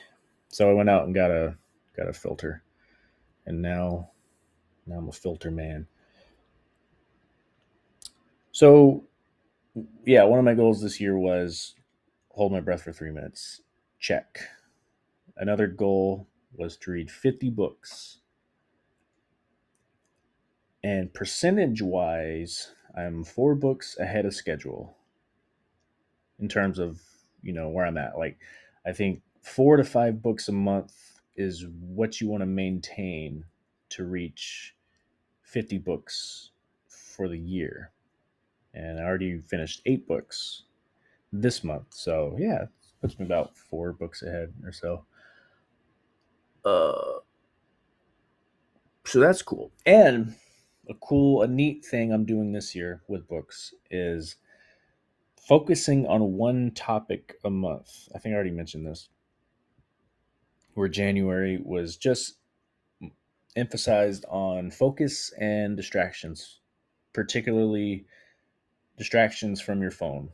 So 0.48 0.70
I 0.70 0.74
went 0.74 0.90
out 0.90 1.04
and 1.04 1.14
got 1.14 1.30
a 1.30 1.56
got 1.96 2.08
a 2.08 2.12
filter, 2.12 2.62
and 3.46 3.62
now 3.62 4.10
now 4.86 4.98
I'm 4.98 5.08
a 5.08 5.12
filter 5.12 5.50
man. 5.50 5.86
So 8.52 9.04
yeah, 10.04 10.24
one 10.24 10.38
of 10.38 10.44
my 10.44 10.54
goals 10.54 10.80
this 10.80 11.00
year 11.00 11.18
was 11.18 11.74
hold 12.30 12.52
my 12.52 12.60
breath 12.60 12.82
for 12.82 12.92
three 12.92 13.10
minutes. 13.10 13.60
Check. 13.98 14.40
Another 15.36 15.66
goal 15.66 16.28
was 16.54 16.76
to 16.78 16.90
read 16.90 17.10
50 17.10 17.50
books. 17.50 18.18
And 20.82 21.12
percentage 21.12 21.82
wise, 21.82 22.72
I'm 22.96 23.24
four 23.24 23.54
books 23.54 23.98
ahead 23.98 24.24
of 24.24 24.34
schedule 24.34 24.96
in 26.40 26.48
terms 26.48 26.78
of, 26.78 27.00
you 27.42 27.52
know, 27.52 27.68
where 27.68 27.86
I'm 27.86 27.96
at. 27.98 28.18
Like, 28.18 28.38
I 28.86 28.92
think 28.92 29.22
four 29.42 29.76
to 29.76 29.84
five 29.84 30.22
books 30.22 30.48
a 30.48 30.52
month 30.52 30.94
is 31.36 31.66
what 31.80 32.20
you 32.20 32.28
want 32.28 32.42
to 32.42 32.46
maintain 32.46 33.44
to 33.90 34.04
reach 34.04 34.74
50 35.42 35.78
books 35.78 36.50
for 36.88 37.28
the 37.28 37.38
year. 37.38 37.92
And 38.74 39.00
I 39.00 39.04
already 39.04 39.40
finished 39.40 39.82
eight 39.86 40.06
books 40.06 40.64
this 41.32 41.64
month. 41.64 41.86
So, 41.90 42.36
yeah, 42.38 42.66
puts 43.00 43.18
me 43.18 43.24
about 43.24 43.56
four 43.56 43.92
books 43.92 44.22
ahead 44.22 44.52
or 44.64 44.72
so. 44.72 45.04
Uh, 46.64 47.20
so 49.04 49.20
that's 49.20 49.42
cool. 49.42 49.70
And 49.86 50.34
a 50.88 50.94
cool, 50.94 51.42
a 51.42 51.48
neat 51.48 51.84
thing 51.84 52.12
I'm 52.12 52.24
doing 52.24 52.52
this 52.52 52.74
year 52.74 53.02
with 53.08 53.28
books 53.28 53.72
is 53.90 54.36
focusing 55.46 56.06
on 56.06 56.32
one 56.32 56.72
topic 56.72 57.36
a 57.44 57.50
month. 57.50 58.08
I 58.14 58.18
think 58.18 58.32
I 58.32 58.34
already 58.34 58.50
mentioned 58.50 58.86
this 58.86 59.08
where 60.74 60.88
January 60.88 61.58
was 61.64 61.96
just 61.96 62.36
emphasized 63.54 64.24
on 64.28 64.70
focus 64.70 65.32
and 65.40 65.76
distractions, 65.76 66.60
particularly 67.14 68.06
distractions 68.98 69.60
from 69.60 69.80
your 69.80 69.90
phone, 69.90 70.28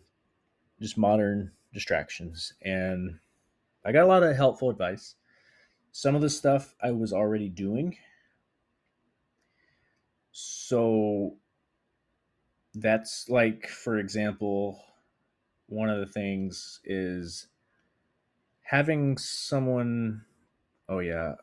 just 0.81 0.99
modern 0.99 1.53
distractions. 1.75 2.55
And 2.63 3.19
I 3.85 3.93
got 3.93 4.05
a 4.05 4.09
lot 4.09 4.23
of 4.23 4.35
helpful 4.35 4.71
advice. 4.71 5.15
Some 5.93 6.17
of 6.17 6.23
the 6.23 6.31
stuff 6.31 6.75
I 6.83 6.91
was 6.91 7.13
already 7.13 7.51
doing. 7.51 7.97
So 10.33 11.37
that's 12.75 13.29
like, 13.29 13.69
for 13.69 13.99
example, 13.99 14.83
one 15.73 15.89
of 15.89 15.99
the 16.01 16.13
things 16.13 16.81
is 16.85 17.49
having 18.61 19.17
someone. 19.17 20.23
Oh 20.89 20.99
yeah, 20.99 21.35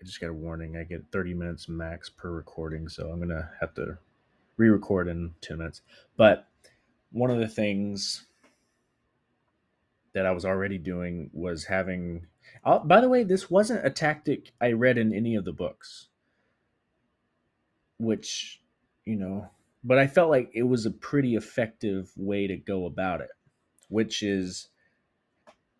I 0.00 0.04
just 0.04 0.20
got 0.20 0.30
a 0.30 0.34
warning. 0.34 0.76
I 0.76 0.84
get 0.84 1.04
30 1.12 1.34
minutes 1.34 1.68
max 1.68 2.08
per 2.08 2.30
recording, 2.30 2.88
so 2.88 3.10
I'm 3.10 3.20
gonna 3.20 3.50
have 3.60 3.74
to 3.74 3.98
re-record 4.56 5.08
in 5.08 5.34
10 5.42 5.58
minutes. 5.58 5.82
But 6.16 6.48
one 7.12 7.30
of 7.30 7.38
the 7.38 7.48
things 7.48 8.24
that 10.14 10.24
I 10.24 10.30
was 10.30 10.46
already 10.46 10.78
doing 10.78 11.28
was 11.34 11.64
having. 11.64 12.26
Uh, 12.64 12.78
by 12.78 13.02
the 13.02 13.08
way, 13.08 13.22
this 13.22 13.50
wasn't 13.50 13.84
a 13.84 13.90
tactic 13.90 14.52
I 14.62 14.72
read 14.72 14.96
in 14.96 15.12
any 15.12 15.36
of 15.36 15.44
the 15.44 15.52
books, 15.52 16.08
which, 17.98 18.62
you 19.04 19.16
know, 19.16 19.50
but 19.86 19.98
I 19.98 20.08
felt 20.08 20.30
like 20.30 20.50
it 20.52 20.64
was 20.64 20.84
a 20.84 20.90
pretty 20.90 21.36
effective 21.36 22.10
way 22.16 22.48
to 22.48 22.56
go 22.56 22.86
about 22.86 23.20
it, 23.20 23.30
which 23.88 24.20
is 24.20 24.68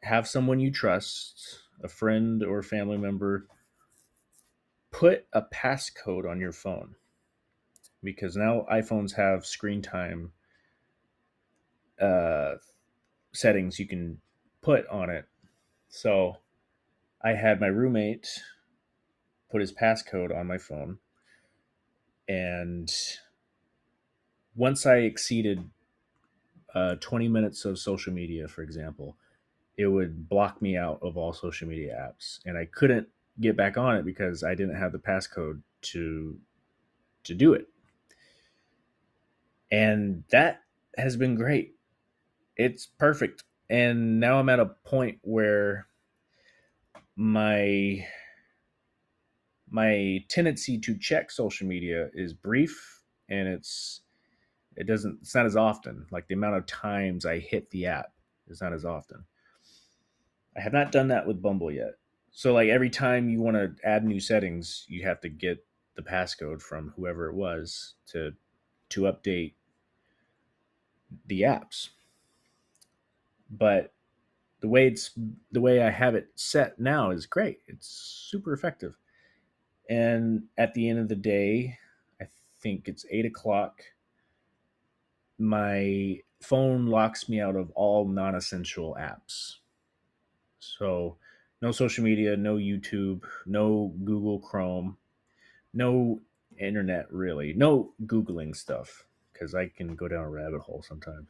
have 0.03 0.29
someone 0.29 0.61
you 0.61 0.71
trust, 0.71 1.59
a 1.83 1.89
friend 1.89 2.45
or 2.45 2.63
family 2.63 2.99
member, 2.99 3.49
put 4.93 5.27
a 5.33 5.43
passcode 5.43 6.31
on 6.31 6.39
your 6.39 6.53
phone 6.53 6.95
because 8.01 8.37
now 8.37 8.65
iPhones 8.73 9.17
have 9.17 9.45
screen 9.45 9.83
time 9.83 10.31
uh, 12.01 12.55
settings 13.33 13.81
you 13.81 13.89
can 13.89 14.19
put 14.63 14.87
on 14.87 15.11
it. 15.11 15.25
So 15.89 16.37
I 17.25 17.31
had 17.31 17.61
my 17.61 17.67
roommate 17.67 18.29
put 19.51 19.61
his 19.61 19.73
passcode 19.73 20.33
on 20.33 20.47
my 20.47 20.59
phone. 20.59 20.99
And 22.29 22.89
once 24.57 24.87
I 24.87 24.97
exceeded 24.97 25.63
uh, 26.75 26.97
20 26.97 27.29
minutes 27.29 27.65
of 27.65 27.79
social 27.79 28.13
media, 28.13 28.49
for 28.49 28.63
example, 28.63 29.17
it 29.77 29.87
would 29.87 30.29
block 30.29 30.61
me 30.63 30.77
out 30.77 30.99
of 31.03 31.17
all 31.17 31.33
social 31.33 31.69
media 31.69 31.95
apps. 31.95 32.41
And 32.45 32.57
I 32.57 32.67
couldn't 32.67 33.09
get 33.41 33.57
back 33.57 33.77
on 33.77 33.97
it 33.97 34.05
because 34.05 34.43
I 34.43 34.55
didn't 34.55 34.77
have 34.77 34.93
the 34.93 34.99
passcode 34.99 35.63
to 35.83 36.39
to 37.25 37.35
do 37.35 37.55
it. 37.55 37.67
And 39.71 40.23
that 40.31 40.63
has 40.97 41.17
been 41.17 41.35
great. 41.35 41.75
It's 42.57 42.87
perfect 42.87 43.43
and 43.69 44.21
now 44.21 44.39
I'm 44.39 44.49
at 44.49 44.61
a 44.61 44.67
point 44.67 45.19
where 45.23 45.89
my 47.17 48.07
my 49.69 50.25
tendency 50.29 50.79
to 50.79 50.97
check 50.97 51.31
social 51.31 51.67
media 51.67 52.09
is 52.15 52.33
brief 52.33 53.03
and 53.29 53.49
it's 53.49 54.03
it 54.77 54.87
doesn't 54.87 55.19
it's 55.21 55.35
not 55.35 55.47
as 55.47 55.57
often 55.57 56.07
like 56.11 56.27
the 56.29 56.35
amount 56.35 56.57
of 56.57 56.67
times 56.67 57.27
i 57.27 57.39
hit 57.39 57.71
the 57.71 57.87
app 57.87 58.13
is 58.49 58.61
not 58.61 58.73
as 58.73 58.85
often 58.85 59.25
i 60.57 60.61
have 60.61 60.73
not 60.73 60.93
done 60.93 61.09
that 61.09 61.27
with 61.27 61.43
bumble 61.43 61.71
yet 61.71 61.95
so 62.31 62.53
like 62.53 62.69
every 62.69 62.91
time 62.91 63.29
you 63.29 63.41
want 63.41 63.57
to 63.57 63.75
add 63.85 64.05
new 64.05 64.21
settings 64.21 64.85
you 64.89 65.05
have 65.05 65.21
to 65.21 65.29
get 65.29 65.65
the 65.97 66.03
passcode 66.03 66.61
from 66.61 66.93
whoever 66.97 67.29
it 67.29 67.35
was 67.35 67.95
to 68.07 68.33
to 68.89 69.03
update 69.03 69.55
the 71.27 71.43
apps 71.43 71.91
but 73.51 73.93
the 74.61 74.69
way 74.69 74.87
it's 74.87 75.11
the 75.53 75.61
way 75.61 75.83
I 75.83 75.91
have 75.91 76.15
it 76.15 76.29
set 76.35 76.79
now 76.79 77.11
is 77.11 77.27
great. 77.27 77.59
It's 77.67 77.87
super 77.87 78.53
effective. 78.53 78.97
And 79.89 80.45
at 80.59 80.75
the 80.75 80.89
end 80.89 80.99
of 80.99 81.09
the 81.09 81.17
day, 81.17 81.79
I 82.21 82.27
think 82.61 82.89
it's 82.89 83.07
eight 83.11 83.27
o'clock. 83.27 83.83
My 85.39 86.21
phone 86.41 86.87
locks 86.87 87.29
me 87.29 87.41
out 87.41 87.57
of 87.57 87.71
all 87.73 88.07
non-essential 88.07 88.97
apps. 88.99 89.57
So 90.61 91.17
no 91.63 91.73
social 91.73 92.05
media, 92.05 92.37
no 92.37 92.57
YouTube, 92.57 93.23
no 93.47 93.93
Google 94.05 94.39
Chrome, 94.41 94.97
no 95.73 96.21
internet 96.59 97.13
really, 97.13 97.53
no 97.55 97.93
Googling 98.05 98.55
stuff 98.55 99.07
because 99.33 99.55
I 99.55 99.69
can 99.69 99.95
go 99.95 100.09
down 100.09 100.25
a 100.25 100.31
rabbit 100.31 100.61
hole 100.63 100.85
sometimes. 100.87 101.29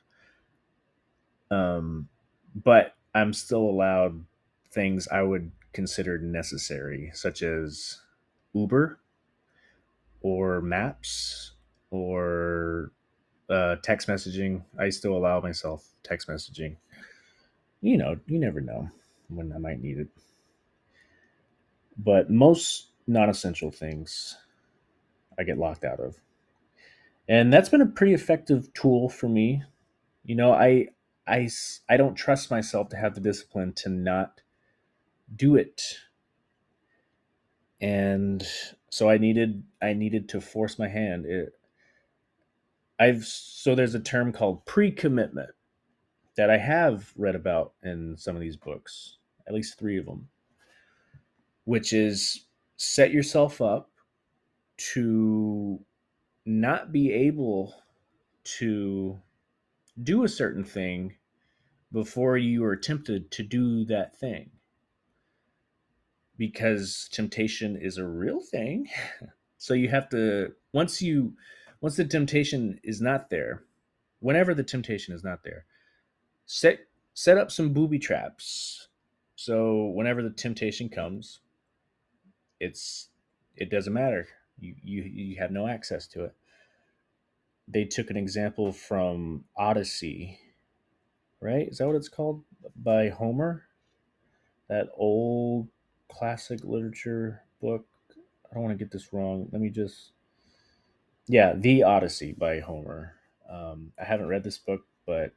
Um, 1.51 2.09
but 2.55 2.95
I'm 3.15 3.33
still 3.33 3.63
allowed 3.63 4.25
things 4.71 5.09
I 5.09 5.23
would 5.23 5.51
consider 5.73 6.19
necessary, 6.19 7.11
such 7.15 7.43
as 7.43 8.01
Uber 8.53 8.99
or 10.21 10.61
Maps 10.61 11.53
or 11.91 12.93
uh, 13.51 13.77
text 13.83 14.09
messaging. 14.09 14.63
I 14.79 14.91
still 14.91 15.17
allow 15.17 15.41
myself 15.41 15.89
text 16.03 16.29
messaging. 16.29 16.77
You 17.81 17.99
know, 17.99 18.17
you 18.27 18.39
never 18.39 18.61
know 18.61 18.91
when 19.29 19.53
I 19.53 19.59
might 19.59 19.83
need 19.83 19.99
it. 19.99 20.09
But 21.99 22.31
most 22.31 22.89
non 23.07 23.29
essential 23.31 23.71
things 23.71 24.37
I 25.39 25.45
get 25.45 25.59
locked 25.59 25.85
out 25.85 26.01
of. 26.01 26.17
And 27.29 27.53
that's 27.53 27.69
been 27.69 27.83
a 27.83 27.87
pretty 27.87 28.15
effective 28.15 28.73
tool 28.75 29.09
for 29.09 29.29
me. 29.29 29.63
You 30.25 30.37
know, 30.37 30.53
I 30.53 30.89
I, 31.27 31.49
I 31.89 31.97
don't 31.97 32.15
trust 32.15 32.51
myself 32.51 32.89
to 32.91 32.97
have 32.97 33.15
the 33.15 33.21
discipline 33.21 33.73
to 33.75 33.89
not 33.89 34.41
do 35.35 35.57
it 35.57 35.83
and 37.81 38.47
so 38.91 39.11
i 39.11 39.19
needed 39.19 39.65
i 39.83 39.95
needed 39.95 40.29
to 40.31 40.41
force 40.43 40.79
my 40.79 40.89
hand 40.89 41.27
it, 41.27 41.55
i've 42.99 43.25
so 43.25 43.75
there's 43.75 43.95
a 43.95 44.01
term 44.01 44.33
called 44.33 44.65
pre-commitment 44.65 45.51
that 46.37 46.51
i 46.51 46.57
have 46.57 47.13
read 47.17 47.35
about 47.35 47.73
in 47.83 48.17
some 48.17 48.37
of 48.37 48.43
these 48.43 48.57
books 48.57 49.19
at 49.47 49.55
least 49.55 49.79
three 49.79 49.99
of 49.99 50.07
them 50.07 50.29
which 51.65 51.93
is 51.93 52.47
set 52.77 53.11
yourself 53.11 53.61
up 53.61 53.91
to 54.77 55.81
not 56.45 56.93
be 56.93 57.13
able 57.13 57.75
to 58.45 59.19
do 60.03 60.23
a 60.25 60.29
certain 60.29 60.65
thing 60.65 61.15
before 61.93 62.37
you 62.37 62.65
are 62.65 62.77
tempted 62.77 63.31
to 63.33 63.43
do 63.43 63.85
that 63.87 64.17
thing. 64.17 64.51
Because 66.39 67.09
temptation 67.11 67.77
is 67.77 67.97
a 67.97 68.07
real 68.07 68.41
thing. 68.41 68.89
so 69.59 69.75
you 69.75 69.89
have 69.89 70.09
to 70.11 70.53
once 70.73 71.01
you 71.01 71.33
once 71.87 71.97
the 71.97 72.05
temptation 72.05 72.81
is 72.83 73.01
not 73.01 73.31
there, 73.31 73.63
whenever 74.21 74.55
the 74.55 74.65
temptation 74.65 75.15
is 75.15 75.25
not 75.25 75.45
there, 75.45 75.65
set 76.47 76.81
set 77.15 77.39
up 77.39 77.51
some 77.51 77.73
booby 77.73 77.99
traps. 77.99 78.89
So 79.37 79.87
whenever 79.95 80.23
the 80.23 80.31
temptation 80.31 80.89
comes, 80.89 81.41
it's 82.61 83.11
it 83.57 83.71
doesn't 83.71 83.93
matter. 83.93 84.29
You 84.59 84.75
you 84.83 85.03
you 85.03 85.37
have 85.39 85.53
no 85.53 85.69
access 85.69 86.07
to 86.09 86.25
it 86.25 86.35
they 87.69 87.85
took 87.85 88.11
an 88.11 88.17
example 88.17 88.73
from 88.73 89.45
Odyssey, 89.57 90.39
right? 91.41 91.69
Is 91.69 91.79
that 91.79 91.87
what 91.87 91.97
it's 91.97 92.09
called? 92.09 92.45
By 92.77 93.09
Homer? 93.09 93.65
That 94.69 94.89
old 94.97 95.69
classic 96.09 96.61
literature 96.65 97.43
book. 97.61 97.87
I 98.51 98.55
don't 98.55 98.65
want 98.65 98.79
to 98.79 98.85
get 98.85 98.93
this 98.93 99.13
wrong. 99.13 99.49
Let 99.53 99.61
me 99.61 99.71
just. 99.71 100.13
Yeah, 101.29 101.55
The 101.57 101.83
Odyssey 101.83 102.33
by 102.33 102.61
Homer. 102.61 103.15
Um, 103.51 103.93
I 104.01 104.05
haven't 104.05 104.29
read 104.29 104.45
this 104.45 104.59
book, 104.59 104.83
but 105.07 105.33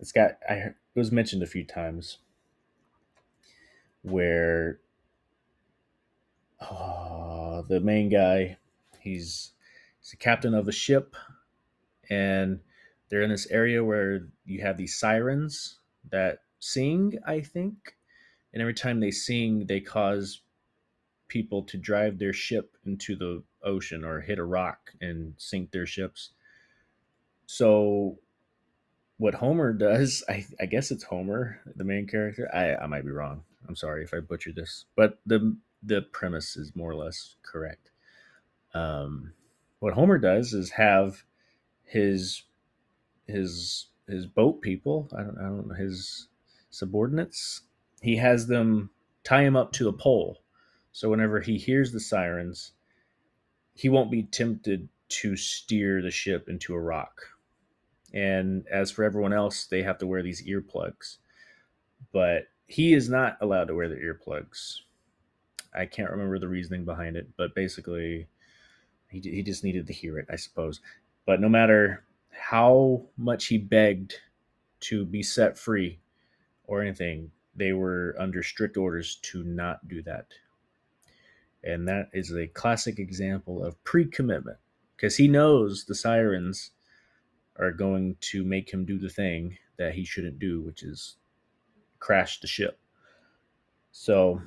it's 0.00 0.12
got. 0.12 0.38
I 0.48 0.54
it 0.54 0.74
was 0.94 1.12
mentioned 1.12 1.42
a 1.42 1.46
few 1.46 1.64
times 1.64 2.18
where 4.02 4.80
oh, 6.60 7.64
the 7.68 7.80
main 7.80 8.08
guy, 8.08 8.58
he's 9.00 9.52
he's 10.00 10.10
the 10.10 10.16
captain 10.16 10.54
of 10.54 10.68
a 10.68 10.72
ship, 10.72 11.14
and 12.10 12.60
they're 13.08 13.22
in 13.22 13.30
this 13.30 13.46
area 13.50 13.84
where 13.84 14.28
you 14.44 14.62
have 14.62 14.78
these 14.78 14.98
sirens 14.98 15.78
that 16.10 16.40
sing, 16.60 17.18
I 17.26 17.40
think, 17.40 17.96
and 18.52 18.62
every 18.62 18.74
time 18.74 19.00
they 19.00 19.10
sing, 19.10 19.66
they 19.66 19.80
cause 19.80 20.40
people 21.28 21.62
to 21.64 21.76
drive 21.76 22.18
their 22.18 22.32
ship 22.32 22.76
into 22.86 23.16
the 23.16 23.42
ocean 23.66 24.04
or 24.04 24.20
hit 24.20 24.38
a 24.38 24.44
rock 24.44 24.92
and 25.00 25.34
sink 25.36 25.72
their 25.72 25.86
ships. 25.86 26.30
So 27.46 28.18
what 29.18 29.34
Homer 29.34 29.72
does, 29.72 30.24
I, 30.28 30.46
I, 30.60 30.66
guess 30.66 30.90
it's 30.90 31.04
Homer, 31.04 31.60
the 31.74 31.84
main 31.84 32.06
character. 32.06 32.48
I, 32.54 32.76
I 32.76 32.86
might 32.86 33.04
be 33.04 33.10
wrong. 33.10 33.42
I'm 33.68 33.76
sorry 33.76 34.04
if 34.04 34.14
I 34.14 34.20
butchered 34.20 34.56
this, 34.56 34.84
but 34.94 35.18
the 35.26 35.56
the 35.82 36.02
premise 36.02 36.56
is 36.56 36.74
more 36.74 36.90
or 36.90 36.96
less 36.96 37.36
correct. 37.42 37.90
Um, 38.74 39.32
what 39.80 39.94
Homer 39.94 40.18
does 40.18 40.52
is 40.52 40.70
have 40.70 41.24
his 41.84 42.44
his 43.26 43.86
his 44.08 44.26
boat 44.26 44.62
people. 44.62 45.08
I 45.16 45.22
don't 45.22 45.38
I 45.38 45.42
don't 45.42 45.68
know 45.68 45.74
his 45.74 46.28
subordinates. 46.70 47.62
He 48.02 48.16
has 48.16 48.46
them 48.46 48.90
tie 49.24 49.42
him 49.42 49.56
up 49.56 49.72
to 49.72 49.88
a 49.88 49.92
pole, 49.92 50.42
so 50.92 51.10
whenever 51.10 51.40
he 51.40 51.58
hears 51.58 51.92
the 51.92 52.00
sirens, 52.00 52.72
he 53.76 53.88
won't 53.88 54.10
be 54.10 54.22
tempted 54.24 54.88
to 55.08 55.36
steer 55.36 56.02
the 56.02 56.10
ship 56.10 56.48
into 56.48 56.74
a 56.74 56.80
rock. 56.80 57.20
And 58.12 58.66
as 58.68 58.90
for 58.90 59.04
everyone 59.04 59.34
else, 59.34 59.66
they 59.66 59.82
have 59.82 59.98
to 59.98 60.06
wear 60.06 60.22
these 60.22 60.46
earplugs. 60.46 61.18
But 62.12 62.48
he 62.66 62.94
is 62.94 63.08
not 63.08 63.36
allowed 63.40 63.68
to 63.68 63.74
wear 63.74 63.88
the 63.88 63.96
earplugs. 63.96 64.78
I 65.74 65.84
can't 65.84 66.10
remember 66.10 66.38
the 66.38 66.48
reasoning 66.48 66.84
behind 66.86 67.16
it, 67.16 67.28
but 67.36 67.54
basically, 67.54 68.28
he, 69.08 69.20
he 69.20 69.42
just 69.42 69.62
needed 69.62 69.86
to 69.86 69.92
hear 69.92 70.18
it, 70.18 70.26
I 70.30 70.36
suppose. 70.36 70.80
But 71.26 71.40
no 71.40 71.48
matter 71.48 72.04
how 72.30 73.02
much 73.18 73.46
he 73.46 73.58
begged 73.58 74.14
to 74.80 75.04
be 75.04 75.22
set 75.22 75.58
free 75.58 75.98
or 76.64 76.80
anything, 76.80 77.30
they 77.54 77.72
were 77.72 78.16
under 78.18 78.42
strict 78.42 78.78
orders 78.78 79.16
to 79.16 79.44
not 79.44 79.86
do 79.86 80.02
that. 80.02 80.26
And 81.66 81.88
that 81.88 82.10
is 82.12 82.32
a 82.32 82.46
classic 82.46 83.00
example 83.00 83.64
of 83.64 83.82
pre 83.82 84.06
commitment 84.06 84.58
because 84.96 85.16
he 85.16 85.26
knows 85.26 85.84
the 85.84 85.96
sirens 85.96 86.70
are 87.58 87.72
going 87.72 88.16
to 88.20 88.44
make 88.44 88.72
him 88.72 88.84
do 88.84 88.98
the 88.98 89.08
thing 89.08 89.58
that 89.76 89.94
he 89.94 90.04
shouldn't 90.04 90.38
do, 90.38 90.62
which 90.62 90.84
is 90.84 91.16
crash 91.98 92.38
the 92.38 92.46
ship. 92.46 92.78
So 93.90 94.42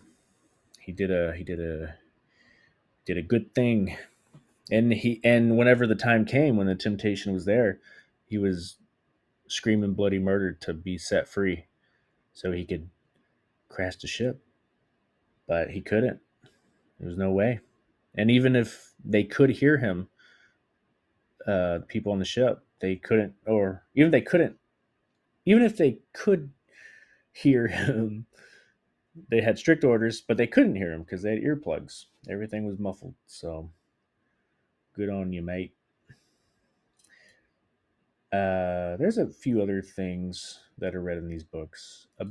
he 0.80 0.94
did 0.94 1.12
a 1.12 1.34
he 1.36 1.44
did 1.44 1.60
a 1.60 1.96
did 3.06 3.18
a 3.18 3.22
good 3.22 3.54
thing. 3.54 3.98
And 4.72 4.94
he 4.94 5.20
and 5.24 5.58
whenever 5.58 5.86
the 5.86 5.96
time 5.96 6.24
came 6.26 6.56
when 6.56 6.68
the 6.68 6.76
temptation 6.76 7.34
was 7.34 7.46
there, 7.46 7.80
he 8.28 8.38
was 8.38 8.78
screaming 9.48 9.94
bloody 9.94 10.20
murder 10.20 10.54
to 10.54 10.74
be 10.74 10.98
set 10.98 11.28
free 11.28 11.66
so 12.34 12.52
he 12.54 12.66
could 12.66 12.90
crash 13.68 13.98
the 13.98 14.08
ship. 14.08 14.42
But 15.48 15.72
he 15.72 15.82
couldn't. 15.82 16.22
There 17.00 17.08
was 17.08 17.18
no 17.18 17.32
way. 17.32 17.60
And 18.16 18.30
even 18.30 18.56
if 18.56 18.94
they 19.04 19.24
could 19.24 19.50
hear 19.50 19.78
him, 19.78 20.10
uh, 21.48 21.80
people 21.88 22.12
on 22.12 22.20
the 22.20 22.26
ship, 22.26 22.64
they 22.80 22.96
couldn't, 22.96 23.34
or 23.46 23.86
even 23.96 24.12
they 24.12 24.22
couldn't, 24.22 24.58
even 25.46 25.64
if 25.64 25.78
they 25.78 26.00
could 26.14 26.52
hear 27.32 27.68
him, 27.68 28.26
they 29.30 29.42
had 29.42 29.58
strict 29.58 29.84
orders, 29.84 30.22
but 30.22 30.38
they 30.38 30.48
couldn't 30.48 30.76
hear 30.76 30.92
him 30.92 31.04
because 31.04 31.22
they 31.22 31.32
had 31.32 31.44
earplugs. 31.44 32.06
Everything 32.30 32.66
was 32.66 32.80
muffled. 32.80 33.16
So 33.26 33.70
good 34.96 35.10
on 35.10 35.34
you, 35.34 35.42
mate. 35.42 35.74
Uh, 38.32 38.96
there's 38.98 39.18
a 39.18 39.28
few 39.28 39.62
other 39.62 39.82
things 39.82 40.60
that 40.78 40.94
are 40.94 41.02
read 41.02 41.18
in 41.18 41.28
these 41.28 41.44
books. 41.44 42.08
A, 42.20 42.28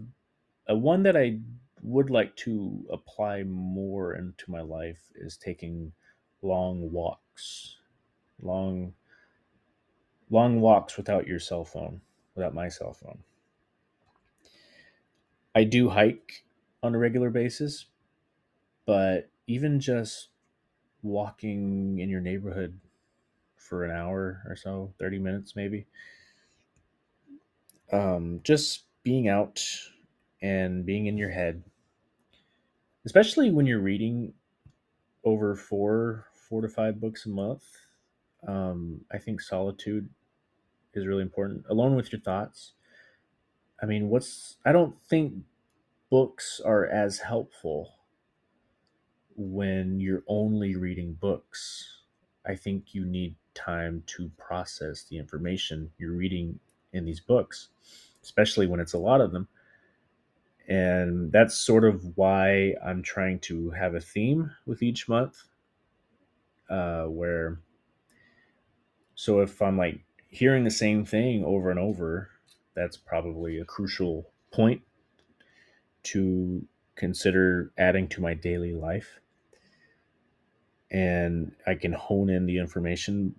a 0.68 0.76
one 0.76 1.02
that 1.02 1.16
I 1.16 1.40
would 1.82 2.10
like 2.10 2.36
to 2.36 2.86
apply 2.90 3.42
more 3.44 4.14
into 4.14 4.50
my 4.50 4.60
life 4.60 5.12
is 5.14 5.36
taking 5.36 5.92
long 6.42 6.92
walks, 6.92 7.76
long, 8.40 8.94
long 10.30 10.60
walks 10.60 10.96
without 10.96 11.26
your 11.26 11.40
cell 11.40 11.64
phone, 11.64 12.00
without 12.34 12.54
my 12.54 12.68
cell 12.68 12.92
phone. 12.92 13.22
I 15.54 15.64
do 15.64 15.88
hike 15.90 16.44
on 16.82 16.94
a 16.94 16.98
regular 16.98 17.30
basis, 17.30 17.86
but 18.86 19.30
even 19.46 19.80
just 19.80 20.28
walking 21.02 21.98
in 21.98 22.08
your 22.08 22.20
neighborhood 22.20 22.80
for 23.56 23.84
an 23.84 23.90
hour 23.90 24.42
or 24.46 24.56
so, 24.56 24.94
30 24.98 25.18
minutes 25.18 25.56
maybe. 25.56 25.86
Um, 27.92 28.40
just 28.42 28.84
being 29.02 29.28
out 29.28 29.64
and 30.42 30.84
being 30.86 31.06
in 31.06 31.18
your 31.18 31.30
head, 31.30 31.62
especially 33.04 33.50
when 33.50 33.66
you're 33.66 33.80
reading 33.80 34.32
over 35.24 35.56
four, 35.56 36.26
four 36.32 36.60
to 36.62 36.68
five 36.68 37.00
books 37.00 37.26
a 37.26 37.28
month. 37.28 37.64
Um, 38.46 39.00
I 39.12 39.18
think 39.18 39.40
solitude 39.40 40.08
is 40.94 41.06
really 41.06 41.22
important, 41.22 41.64
alone 41.68 41.96
with 41.96 42.12
your 42.12 42.20
thoughts. 42.20 42.72
I 43.82 43.86
mean, 43.86 44.08
what's, 44.08 44.56
I 44.64 44.72
don't 44.72 44.94
think 45.08 45.34
books 46.10 46.60
are 46.64 46.86
as 46.86 47.18
helpful 47.18 47.94
when 49.36 50.00
you're 50.00 50.24
only 50.26 50.76
reading 50.76 51.14
books. 51.14 52.02
I 52.46 52.54
think 52.54 52.94
you 52.94 53.04
need 53.04 53.36
time 53.54 54.02
to 54.06 54.30
process 54.36 55.04
the 55.04 55.18
information 55.18 55.90
you're 55.98 56.12
reading 56.12 56.58
in 56.92 57.04
these 57.04 57.20
books, 57.20 57.68
especially 58.22 58.66
when 58.66 58.80
it's 58.80 58.94
a 58.94 58.98
lot 58.98 59.20
of 59.20 59.32
them. 59.32 59.48
And 60.68 61.32
that's 61.32 61.56
sort 61.56 61.84
of 61.84 62.16
why 62.16 62.74
I'm 62.84 63.02
trying 63.02 63.40
to 63.40 63.70
have 63.70 63.94
a 63.94 64.00
theme 64.00 64.50
with 64.66 64.82
each 64.82 65.08
month. 65.08 65.44
Uh, 66.68 67.04
where, 67.04 67.58
so 69.14 69.40
if 69.40 69.62
I'm 69.62 69.78
like 69.78 70.00
hearing 70.28 70.64
the 70.64 70.70
same 70.70 71.06
thing 71.06 71.42
over 71.42 71.70
and 71.70 71.80
over, 71.80 72.28
that's 72.74 72.98
probably 72.98 73.58
a 73.58 73.64
crucial 73.64 74.30
point 74.52 74.82
to 76.02 76.62
consider 76.96 77.72
adding 77.78 78.06
to 78.08 78.20
my 78.20 78.34
daily 78.34 78.74
life. 78.74 79.20
And 80.90 81.52
I 81.66 81.74
can 81.74 81.92
hone 81.92 82.28
in 82.28 82.44
the 82.44 82.58
information 82.58 83.34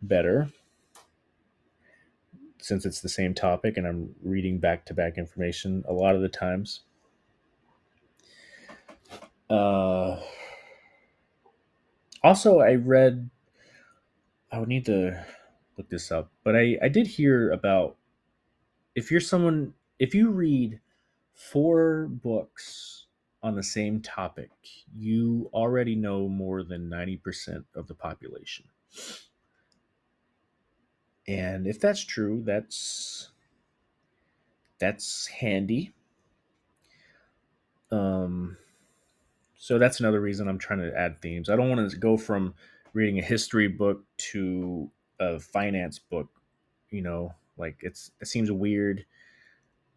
better 0.00 0.48
since 2.62 2.86
it's 2.86 3.00
the 3.00 3.08
same 3.08 3.34
topic 3.34 3.76
and 3.76 3.86
I'm 3.86 4.14
reading 4.22 4.58
back 4.58 4.86
to 4.86 4.94
back 4.94 5.18
information 5.18 5.84
a 5.88 5.92
lot 5.92 6.14
of 6.14 6.22
the 6.22 6.28
times. 6.28 6.82
Uh, 9.50 10.20
also, 12.22 12.60
I 12.60 12.76
read, 12.76 13.28
I 14.50 14.58
would 14.58 14.68
need 14.68 14.86
to 14.86 15.24
look 15.76 15.90
this 15.90 16.10
up, 16.12 16.30
but 16.44 16.56
I, 16.56 16.78
I 16.82 16.88
did 16.88 17.06
hear 17.06 17.50
about 17.50 17.96
if 18.94 19.10
you're 19.10 19.20
someone, 19.20 19.74
if 19.98 20.14
you 20.14 20.30
read 20.30 20.80
four 21.34 22.06
books 22.08 23.06
on 23.42 23.56
the 23.56 23.62
same 23.62 24.00
topic, 24.00 24.50
you 24.94 25.50
already 25.52 25.96
know 25.96 26.28
more 26.28 26.62
than 26.62 26.88
90% 26.88 27.64
of 27.74 27.88
the 27.88 27.94
population. 27.94 28.66
And 31.26 31.66
if 31.66 31.80
that's 31.80 32.04
true, 32.04 32.42
that's 32.44 33.30
that's 34.78 35.26
handy. 35.28 35.94
Um 37.90 38.56
so 39.56 39.78
that's 39.78 40.00
another 40.00 40.20
reason 40.20 40.48
I'm 40.48 40.58
trying 40.58 40.80
to 40.80 40.96
add 40.98 41.22
themes. 41.22 41.48
I 41.48 41.56
don't 41.56 41.70
want 41.70 41.88
to 41.88 41.96
go 41.96 42.16
from 42.16 42.54
reading 42.94 43.18
a 43.18 43.22
history 43.22 43.68
book 43.68 44.04
to 44.18 44.90
a 45.20 45.38
finance 45.38 45.98
book, 45.98 46.28
you 46.90 47.02
know, 47.02 47.34
like 47.56 47.78
it's 47.82 48.10
it 48.20 48.26
seems 48.26 48.50
weird 48.50 49.06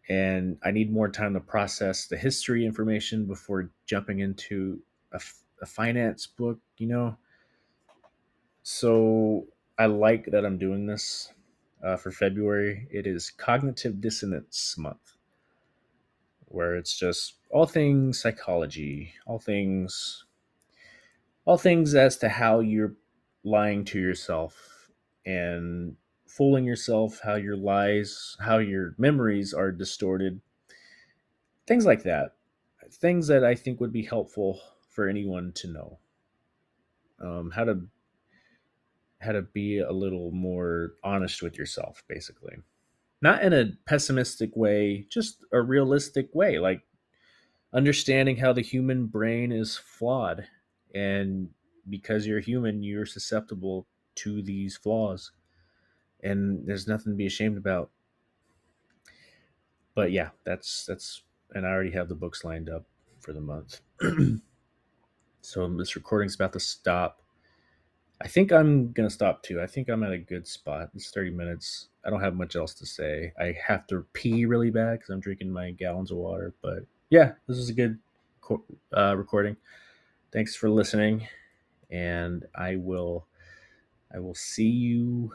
and 0.08 0.58
I 0.64 0.70
need 0.70 0.92
more 0.92 1.08
time 1.08 1.34
to 1.34 1.40
process 1.40 2.06
the 2.06 2.16
history 2.16 2.64
information 2.64 3.26
before 3.26 3.70
jumping 3.86 4.20
into 4.20 4.80
a, 5.12 5.20
a 5.60 5.66
finance 5.66 6.26
book, 6.26 6.58
you 6.78 6.86
know. 6.86 7.16
So 8.62 9.46
I 9.78 9.86
like 9.86 10.26
that 10.26 10.46
I'm 10.46 10.56
doing 10.58 10.86
this 10.86 11.32
uh, 11.84 11.96
for 11.96 12.10
February. 12.10 12.88
It 12.90 13.06
is 13.06 13.30
Cognitive 13.30 14.00
Dissonance 14.00 14.74
Month, 14.78 15.16
where 16.46 16.76
it's 16.76 16.98
just 16.98 17.34
all 17.50 17.66
things 17.66 18.18
psychology, 18.20 19.12
all 19.26 19.38
things, 19.38 20.24
all 21.44 21.58
things 21.58 21.94
as 21.94 22.16
to 22.18 22.28
how 22.30 22.60
you're 22.60 22.94
lying 23.44 23.84
to 23.84 24.00
yourself 24.00 24.88
and 25.26 25.96
fooling 26.26 26.64
yourself, 26.64 27.20
how 27.22 27.34
your 27.34 27.56
lies, 27.56 28.36
how 28.40 28.56
your 28.56 28.94
memories 28.96 29.52
are 29.52 29.72
distorted, 29.72 30.40
things 31.66 31.84
like 31.84 32.02
that. 32.04 32.32
Things 32.90 33.26
that 33.26 33.44
I 33.44 33.54
think 33.54 33.80
would 33.80 33.92
be 33.92 34.04
helpful 34.04 34.60
for 34.88 35.08
anyone 35.08 35.52
to 35.56 35.68
know. 35.68 35.98
Um, 37.20 37.50
how 37.50 37.64
to 37.64 37.88
how 39.26 39.32
to 39.32 39.42
be 39.42 39.78
a 39.78 39.92
little 39.92 40.30
more 40.30 40.92
honest 41.04 41.42
with 41.42 41.58
yourself, 41.58 42.02
basically. 42.08 42.56
Not 43.20 43.42
in 43.42 43.52
a 43.52 43.72
pessimistic 43.86 44.56
way, 44.56 45.06
just 45.10 45.44
a 45.52 45.60
realistic 45.60 46.34
way, 46.34 46.58
like 46.58 46.82
understanding 47.72 48.36
how 48.36 48.52
the 48.52 48.62
human 48.62 49.06
brain 49.06 49.52
is 49.52 49.76
flawed. 49.76 50.46
And 50.94 51.50
because 51.88 52.26
you're 52.26 52.40
human, 52.40 52.82
you're 52.82 53.06
susceptible 53.06 53.86
to 54.16 54.42
these 54.42 54.76
flaws. 54.76 55.32
And 56.22 56.66
there's 56.66 56.88
nothing 56.88 57.12
to 57.12 57.16
be 57.16 57.26
ashamed 57.26 57.58
about. 57.58 57.90
But 59.94 60.12
yeah, 60.12 60.30
that's 60.44 60.84
that's 60.86 61.22
and 61.52 61.66
I 61.66 61.70
already 61.70 61.92
have 61.92 62.08
the 62.08 62.14
books 62.14 62.44
lined 62.44 62.68
up 62.68 62.84
for 63.20 63.32
the 63.32 63.40
month. 63.40 63.80
so 65.40 65.68
this 65.76 65.96
recording's 65.96 66.34
about 66.34 66.52
to 66.52 66.60
stop. 66.60 67.22
I 68.20 68.28
think 68.28 68.52
I'm 68.52 68.92
gonna 68.92 69.10
stop 69.10 69.42
too. 69.42 69.60
I 69.60 69.66
think 69.66 69.88
I'm 69.88 70.02
at 70.02 70.12
a 70.12 70.18
good 70.18 70.46
spot. 70.46 70.90
It's 70.94 71.10
30 71.10 71.30
minutes. 71.30 71.88
I 72.04 72.10
don't 72.10 72.22
have 72.22 72.34
much 72.34 72.56
else 72.56 72.72
to 72.74 72.86
say. 72.86 73.32
I 73.38 73.54
have 73.66 73.86
to 73.88 74.06
pee 74.12 74.46
really 74.46 74.70
bad 74.70 74.92
because 74.98 75.10
I'm 75.10 75.20
drinking 75.20 75.50
my 75.50 75.72
gallons 75.72 76.10
of 76.10 76.16
water. 76.16 76.54
But 76.62 76.86
yeah, 77.10 77.32
this 77.46 77.58
is 77.58 77.68
a 77.68 77.74
good 77.74 77.98
uh, 78.96 79.16
recording. 79.16 79.56
Thanks 80.32 80.56
for 80.56 80.70
listening, 80.70 81.26
and 81.90 82.44
I 82.54 82.76
will, 82.76 83.26
I 84.14 84.18
will 84.18 84.34
see 84.34 84.68
you 84.68 85.32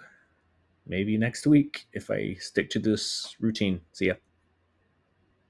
maybe 0.88 1.18
next 1.18 1.46
week 1.46 1.88
if 1.94 2.10
I 2.10 2.36
stick 2.40 2.70
to 2.72 2.80
this 2.80 3.36
routine. 3.40 3.82
See 3.94 4.08
ya. 4.08 4.16